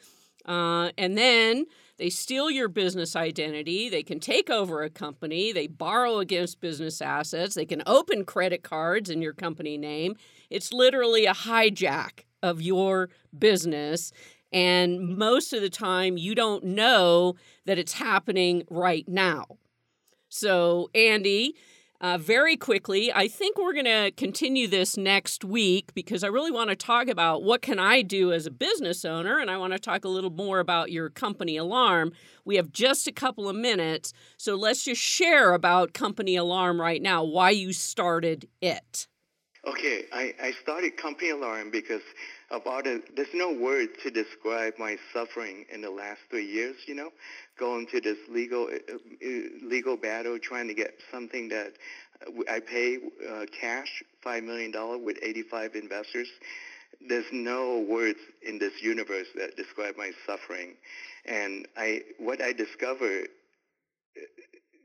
Uh, 0.44 0.90
and 0.98 1.16
then 1.16 1.66
they 1.98 2.10
steal 2.10 2.50
your 2.50 2.68
business 2.68 3.14
identity. 3.14 3.88
They 3.88 4.02
can 4.02 4.18
take 4.18 4.50
over 4.50 4.82
a 4.82 4.90
company. 4.90 5.52
They 5.52 5.68
borrow 5.68 6.18
against 6.18 6.60
business 6.60 7.00
assets. 7.00 7.54
They 7.54 7.64
can 7.64 7.82
open 7.86 8.24
credit 8.24 8.64
cards 8.64 9.08
in 9.08 9.22
your 9.22 9.34
company 9.34 9.78
name. 9.78 10.16
It's 10.50 10.72
literally 10.72 11.26
a 11.26 11.34
hijack 11.34 12.24
of 12.42 12.60
your 12.60 13.08
business. 13.38 14.12
And 14.52 15.16
most 15.16 15.52
of 15.52 15.62
the 15.62 15.70
time, 15.70 16.18
you 16.18 16.34
don't 16.34 16.64
know 16.64 17.36
that 17.64 17.78
it's 17.78 17.94
happening 17.94 18.64
right 18.70 19.08
now. 19.08 19.46
So, 20.28 20.90
Andy, 20.94 21.54
uh, 22.02 22.18
very 22.18 22.56
quickly, 22.56 23.12
I 23.12 23.28
think 23.28 23.56
we're 23.56 23.72
going 23.72 23.84
to 23.84 24.10
continue 24.16 24.66
this 24.66 24.96
next 24.96 25.44
week 25.44 25.94
because 25.94 26.24
I 26.24 26.26
really 26.26 26.50
want 26.50 26.70
to 26.70 26.74
talk 26.74 27.06
about 27.06 27.44
what 27.44 27.62
can 27.62 27.78
I 27.78 28.02
do 28.02 28.32
as 28.32 28.44
a 28.44 28.50
business 28.50 29.04
owner, 29.04 29.38
and 29.38 29.48
I 29.48 29.56
want 29.56 29.72
to 29.72 29.78
talk 29.78 30.04
a 30.04 30.08
little 30.08 30.30
more 30.30 30.58
about 30.58 30.90
your 30.90 31.10
company 31.10 31.56
alarm. 31.56 32.12
We 32.44 32.56
have 32.56 32.72
just 32.72 33.06
a 33.06 33.12
couple 33.12 33.48
of 33.48 33.54
minutes, 33.54 34.12
so 34.36 34.56
let's 34.56 34.84
just 34.84 35.00
share 35.00 35.54
about 35.54 35.94
Company 35.94 36.34
Alarm 36.34 36.80
right 36.80 37.00
now, 37.00 37.22
why 37.22 37.50
you 37.50 37.72
started 37.72 38.48
it. 38.60 39.06
Okay, 39.64 40.06
I, 40.12 40.34
I 40.42 40.52
started 40.60 40.96
Company 40.96 41.30
Alarm 41.30 41.70
because 41.70 42.02
about 42.50 42.84
it, 42.88 43.14
there's 43.14 43.32
no 43.32 43.52
word 43.52 43.90
to 44.02 44.10
describe 44.10 44.74
my 44.76 44.96
suffering 45.12 45.66
in 45.72 45.80
the 45.80 45.90
last 45.90 46.18
three 46.30 46.46
years, 46.46 46.74
you 46.86 46.96
know, 46.96 47.10
going 47.60 47.86
to 47.92 48.00
this 48.00 48.18
legal 48.28 48.64
uh, 48.64 48.94
uh 48.94 49.28
legal 49.62 49.96
battle 49.96 50.36
trying 50.40 50.66
to 50.66 50.74
get 50.74 50.94
something 51.12 51.48
that 51.50 51.74
I 52.50 52.58
pay 52.58 52.98
uh, 53.30 53.46
cash, 53.58 54.02
$5 54.24 54.44
million 54.44 54.72
with 55.04 55.18
85 55.22 55.76
investors. 55.76 56.28
There's 57.08 57.26
no 57.32 57.84
words 57.88 58.18
in 58.42 58.58
this 58.58 58.82
universe 58.82 59.26
that 59.36 59.56
describe 59.56 59.96
my 59.96 60.10
suffering. 60.26 60.74
And 61.24 61.66
I, 61.76 62.02
what 62.18 62.42
I 62.42 62.52
discovered, 62.52 63.28
uh, 64.16 64.20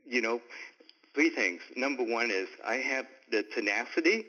you 0.06 0.20
know, 0.20 0.40
three 1.14 1.30
things. 1.30 1.62
Number 1.76 2.04
one 2.04 2.30
is 2.30 2.48
I 2.64 2.76
have 2.76 3.06
the 3.30 3.44
tenacity 3.54 4.26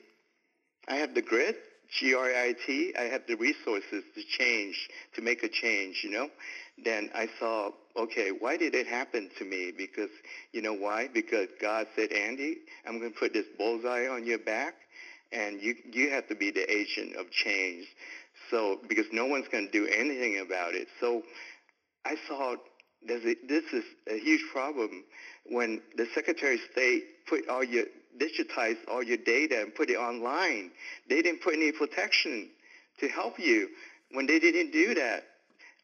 I 0.87 0.95
have 0.95 1.13
the 1.13 1.21
grit, 1.21 1.57
G-R-I-T. 1.91 2.93
I 2.97 3.03
have 3.03 3.23
the 3.27 3.35
resources 3.35 4.03
to 4.15 4.23
change, 4.37 4.89
to 5.15 5.21
make 5.21 5.43
a 5.43 5.49
change, 5.49 6.01
you 6.03 6.11
know. 6.11 6.29
Then 6.83 7.09
I 7.13 7.27
saw, 7.39 7.71
okay, 7.97 8.29
why 8.29 8.57
did 8.57 8.75
it 8.75 8.87
happen 8.87 9.29
to 9.37 9.45
me? 9.45 9.71
Because, 9.75 10.09
you 10.53 10.61
know 10.61 10.73
why? 10.73 11.09
Because 11.13 11.47
God 11.59 11.87
said, 11.95 12.11
Andy, 12.11 12.57
I'm 12.87 12.99
going 12.99 13.13
to 13.13 13.19
put 13.19 13.33
this 13.33 13.45
bullseye 13.57 14.07
on 14.07 14.25
your 14.25 14.39
back, 14.39 14.75
and 15.31 15.61
you, 15.61 15.75
you 15.91 16.11
have 16.11 16.27
to 16.29 16.35
be 16.35 16.51
the 16.51 16.71
agent 16.71 17.15
of 17.15 17.29
change. 17.31 17.85
So, 18.49 18.79
because 18.87 19.05
no 19.11 19.25
one's 19.25 19.47
going 19.47 19.65
to 19.65 19.71
do 19.71 19.87
anything 19.87 20.39
about 20.39 20.73
it. 20.73 20.87
So 20.99 21.23
I 22.05 22.15
saw 22.27 22.55
this 23.05 23.23
is 23.23 23.83
a 24.09 24.19
huge 24.19 24.43
problem 24.51 25.03
when 25.45 25.81
the 25.95 26.07
Secretary 26.13 26.55
of 26.55 26.61
State 26.71 27.03
put 27.27 27.47
all 27.47 27.63
your 27.63 27.85
digitize 28.17 28.77
all 28.89 29.03
your 29.03 29.17
data 29.17 29.61
and 29.61 29.73
put 29.73 29.89
it 29.89 29.97
online. 29.97 30.71
They 31.09 31.21
didn't 31.21 31.41
put 31.41 31.53
any 31.53 31.71
protection 31.71 32.49
to 32.99 33.07
help 33.07 33.39
you. 33.39 33.69
When 34.11 34.25
they 34.25 34.39
didn't 34.39 34.71
do 34.71 34.95
that, 34.95 35.23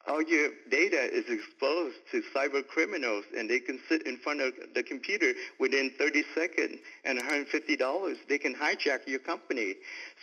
all 0.08 0.22
your 0.22 0.50
data 0.70 1.10
is 1.12 1.26
exposed 1.30 1.96
to 2.12 2.22
cyber 2.36 2.66
criminals 2.66 3.26
and 3.36 3.50
they 3.50 3.60
can 3.60 3.80
sit 3.90 4.06
in 4.06 4.18
front 4.18 4.40
of 4.40 4.54
the 4.74 4.84
computer 4.84 5.34
within 5.60 5.92
30 5.98 6.24
seconds 6.36 6.78
and 7.06 7.20
$150. 7.20 8.16
They 8.30 8.38
can 8.38 8.54
hijack 8.54 9.08
your 9.08 9.20
company. 9.20 9.76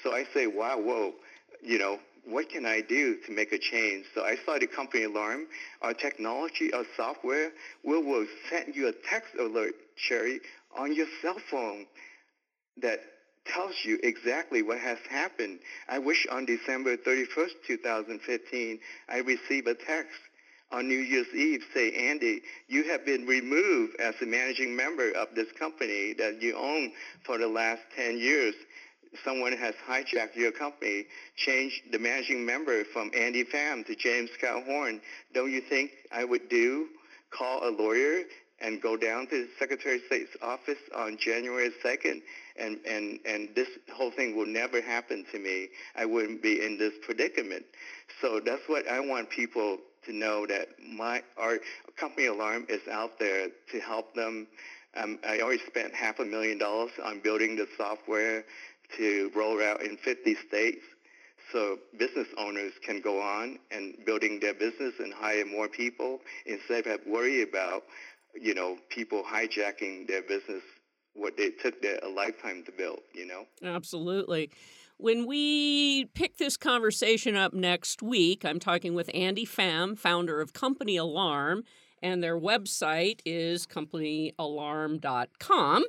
So 0.03 0.13
I 0.13 0.25
say, 0.33 0.47
wow, 0.47 0.79
whoa, 0.79 1.15
you 1.63 1.79
know, 1.79 1.99
what 2.25 2.49
can 2.49 2.65
I 2.65 2.81
do 2.81 3.17
to 3.27 3.33
make 3.33 3.53
a 3.53 3.59
change? 3.59 4.07
So 4.15 4.23
I 4.23 4.37
started 4.37 4.71
Company 4.71 5.05
Alarm. 5.05 5.47
Our 5.81 5.93
technology, 5.93 6.73
our 6.73 6.85
software, 6.97 7.51
we 7.83 8.01
will 8.01 8.27
send 8.49 8.77
you 8.77 8.87
a 8.87 8.93
text 8.93 9.35
alert, 9.41 9.75
Sherry, 9.97 10.41
on 10.77 10.95
your 10.95 11.07
cell 11.21 11.39
phone 11.51 11.87
that 12.81 13.01
tells 13.45 13.75
you 13.85 13.99
exactly 14.03 14.63
what 14.63 14.79
has 14.79 14.99
happened. 15.11 15.59
I 15.89 15.99
wish 15.99 16.27
on 16.31 16.47
December 16.47 16.97
31st, 16.97 17.53
2015, 17.67 18.79
I 19.09 19.19
received 19.19 19.69
a 19.69 19.75
text 19.75 20.19
on 20.73 20.89
New 20.89 20.99
Year's 20.99 21.33
Eve 21.35 21.63
say, 21.75 21.93
Andy, 21.93 22.41
you 22.69 22.85
have 22.85 23.05
been 23.05 23.27
removed 23.27 23.95
as 24.01 24.15
a 24.23 24.27
managing 24.27 24.75
member 24.75 25.11
of 25.13 25.29
this 25.35 25.53
company 25.59 26.15
that 26.15 26.41
you 26.41 26.57
own 26.57 26.93
for 27.25 27.37
the 27.39 27.47
last 27.47 27.83
10 27.95 28.19
years. 28.19 28.55
Someone 29.23 29.53
has 29.53 29.75
hijacked 29.87 30.35
your 30.35 30.53
company, 30.53 31.05
changed 31.37 31.83
the 31.93 31.99
managing 31.99 32.47
member 32.47 32.85
from 32.85 33.11
Andy 33.15 33.45
Pham 33.45 33.85
to 33.87 33.95
James 33.95 34.31
Calhoun. 34.41 35.03
Don't 35.35 35.53
you 35.53 35.61
think 35.61 35.91
I 36.11 36.25
would 36.25 36.49
do? 36.49 36.89
Call 37.31 37.69
a 37.69 37.71
lawyer 37.71 38.23
and 38.63 38.81
go 38.81 38.97
down 38.97 39.27
to 39.27 39.43
the 39.45 39.49
Secretary 39.59 39.97
of 39.97 40.03
State's 40.07 40.37
office 40.41 40.79
on 40.95 41.17
January 41.19 41.71
2nd, 41.85 42.23
and, 42.57 42.79
and, 42.87 43.19
and 43.27 43.49
this 43.55 43.69
whole 43.93 44.11
thing 44.11 44.37
will 44.37 44.47
never 44.47 44.81
happen 44.81 45.25
to 45.33 45.39
me. 45.39 45.69
I 45.97 46.05
wouldn't 46.05 46.43
be 46.43 46.65
in 46.65 46.79
this 46.79 46.93
predicament. 47.03 47.65
So 48.21 48.41
that's 48.41 48.63
what 48.69 48.89
I 48.89 49.01
want 49.01 49.31
people 49.31 49.79
to 50.07 50.13
know 50.13 50.47
that 50.47 50.69
my 50.81 51.23
our 51.37 51.59
company 51.97 52.27
alarm 52.27 52.67
is 52.69 52.87
out 52.89 53.19
there 53.19 53.49
to 53.71 53.81
help 53.81 54.15
them. 54.15 54.47
Um, 54.97 55.19
I 55.27 55.41
already 55.41 55.63
spent 55.67 55.95
half 55.95 56.19
a 56.19 56.25
million 56.25 56.59
dollars 56.59 56.91
on 57.05 57.21
building 57.21 57.57
the 57.57 57.67
software 57.77 58.45
to 58.97 59.31
roll 59.35 59.63
out 59.63 59.83
in 59.83 59.97
50 59.97 60.37
states 60.49 60.85
so 61.53 61.79
business 61.99 62.29
owners 62.39 62.73
can 62.85 63.01
go 63.01 63.21
on 63.21 63.59
and 63.71 63.95
building 64.07 64.41
their 64.41 64.55
business 64.55 64.95
and 64.99 65.13
hire 65.13 65.45
more 65.45 65.69
people 65.69 66.21
instead 66.47 66.87
of 66.87 67.01
worry 67.07 67.43
about 67.43 67.85
you 68.41 68.55
know, 68.55 68.79
people 68.89 69.23
hijacking 69.23 70.09
their 70.09 70.23
business 70.23 70.63
what 71.15 71.35
it 71.39 71.61
took 71.61 71.81
the, 71.83 72.03
a 72.05 72.09
lifetime 72.09 72.65
to 72.65 72.73
build, 72.73 73.01
you 73.15 73.27
know? 73.27 73.45
Absolutely. 73.63 74.51
When 74.97 75.27
we 75.27 76.07
pick 76.15 76.39
this 76.39 76.57
conversation 76.57 77.37
up 77.37 77.53
next 77.53 78.03
week, 78.03 78.45
I'm 78.45 78.61
talking 78.61 78.95
with 78.95 79.11
Andy 79.13 79.45
Pham, 79.45 79.99
founder 79.99 80.41
of 80.41 80.53
Company 80.53 80.97
Alarm, 80.97 81.65
and 82.03 82.23
their 82.23 82.39
website 82.39 83.21
is 83.25 83.67
companyalarm.com. 83.67 85.85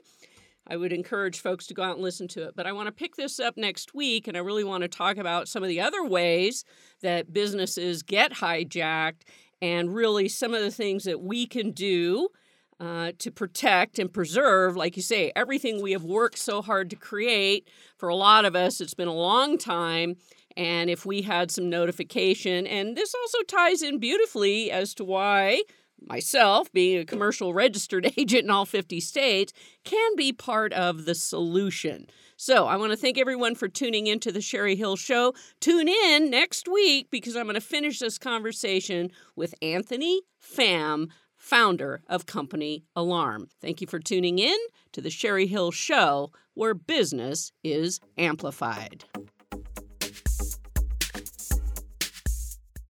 I 0.65 0.77
would 0.77 0.93
encourage 0.93 1.41
folks 1.41 1.67
to 1.67 1.73
go 1.73 1.83
out 1.83 1.95
and 1.95 2.03
listen 2.03 2.29
to 2.29 2.43
it. 2.43 2.55
But 2.55 2.65
I 2.65 2.71
want 2.71 2.87
to 2.87 2.93
pick 2.93 3.15
this 3.15 3.39
up 3.39 3.57
next 3.57 3.93
week, 3.93 4.27
and 4.27 4.37
I 4.37 4.39
really 4.39 4.63
want 4.63 4.83
to 4.83 4.87
talk 4.87 5.17
about 5.17 5.49
some 5.49 5.61
of 5.61 5.69
the 5.69 5.81
other 5.81 6.05
ways 6.05 6.63
that 7.01 7.33
businesses 7.33 8.01
get 8.01 8.35
hijacked 8.35 9.23
and 9.63 9.95
really 9.95 10.27
some 10.27 10.53
of 10.53 10.59
the 10.59 10.69
things 10.69 11.05
that 11.05 11.21
we 11.21 11.45
can 11.45 11.71
do 11.71 12.27
uh, 12.81 13.13
to 13.17 13.31
protect 13.31 13.97
and 13.97 14.11
preserve, 14.11 14.75
like 14.75 14.97
you 14.97 15.01
say, 15.01 15.31
everything 15.37 15.81
we 15.81 15.93
have 15.93 16.03
worked 16.03 16.37
so 16.37 16.61
hard 16.61 16.89
to 16.89 16.97
create. 16.97 17.69
For 17.95 18.09
a 18.09 18.15
lot 18.15 18.43
of 18.43 18.57
us, 18.57 18.81
it's 18.81 18.93
been 18.93 19.07
a 19.07 19.13
long 19.13 19.57
time. 19.57 20.17
And 20.57 20.89
if 20.89 21.05
we 21.05 21.21
had 21.21 21.49
some 21.49 21.69
notification, 21.69 22.67
and 22.67 22.97
this 22.97 23.15
also 23.15 23.37
ties 23.47 23.81
in 23.81 23.99
beautifully 23.99 24.69
as 24.69 24.93
to 24.95 25.05
why 25.05 25.63
myself, 26.05 26.69
being 26.73 26.99
a 26.99 27.05
commercial 27.05 27.53
registered 27.53 28.11
agent 28.17 28.43
in 28.43 28.49
all 28.49 28.65
50 28.65 28.99
states, 28.99 29.53
can 29.85 30.17
be 30.17 30.33
part 30.33 30.73
of 30.73 31.05
the 31.05 31.15
solution. 31.15 32.07
So 32.45 32.67
I 32.67 32.75
want 32.75 32.91
to 32.91 32.97
thank 32.97 33.17
everyone 33.17 33.55
for 33.55 33.69
tuning 33.69 34.07
in 34.07 34.19
to 34.19 34.29
the 34.29 34.41
Sherry 34.41 34.75
Hill 34.75 34.97
Show. 34.97 35.33
Tune 35.61 35.87
in 35.87 36.29
next 36.29 36.67
week 36.67 37.07
because 37.09 37.37
I'm 37.37 37.45
going 37.45 37.53
to 37.53 37.61
finish 37.61 37.99
this 37.99 38.17
conversation 38.17 39.11
with 39.33 39.55
Anthony 39.61 40.23
Pham, 40.43 41.07
founder 41.37 42.01
of 42.09 42.25
Company 42.25 42.83
Alarm. 42.97 43.47
Thank 43.61 43.79
you 43.79 43.87
for 43.87 43.97
tuning 43.97 44.39
in 44.39 44.57
to 44.91 44.99
the 44.99 45.09
Sherry 45.09 45.47
Hill 45.47 45.71
Show, 45.71 46.33
where 46.53 46.73
business 46.73 47.53
is 47.63 48.01
amplified. 48.17 49.05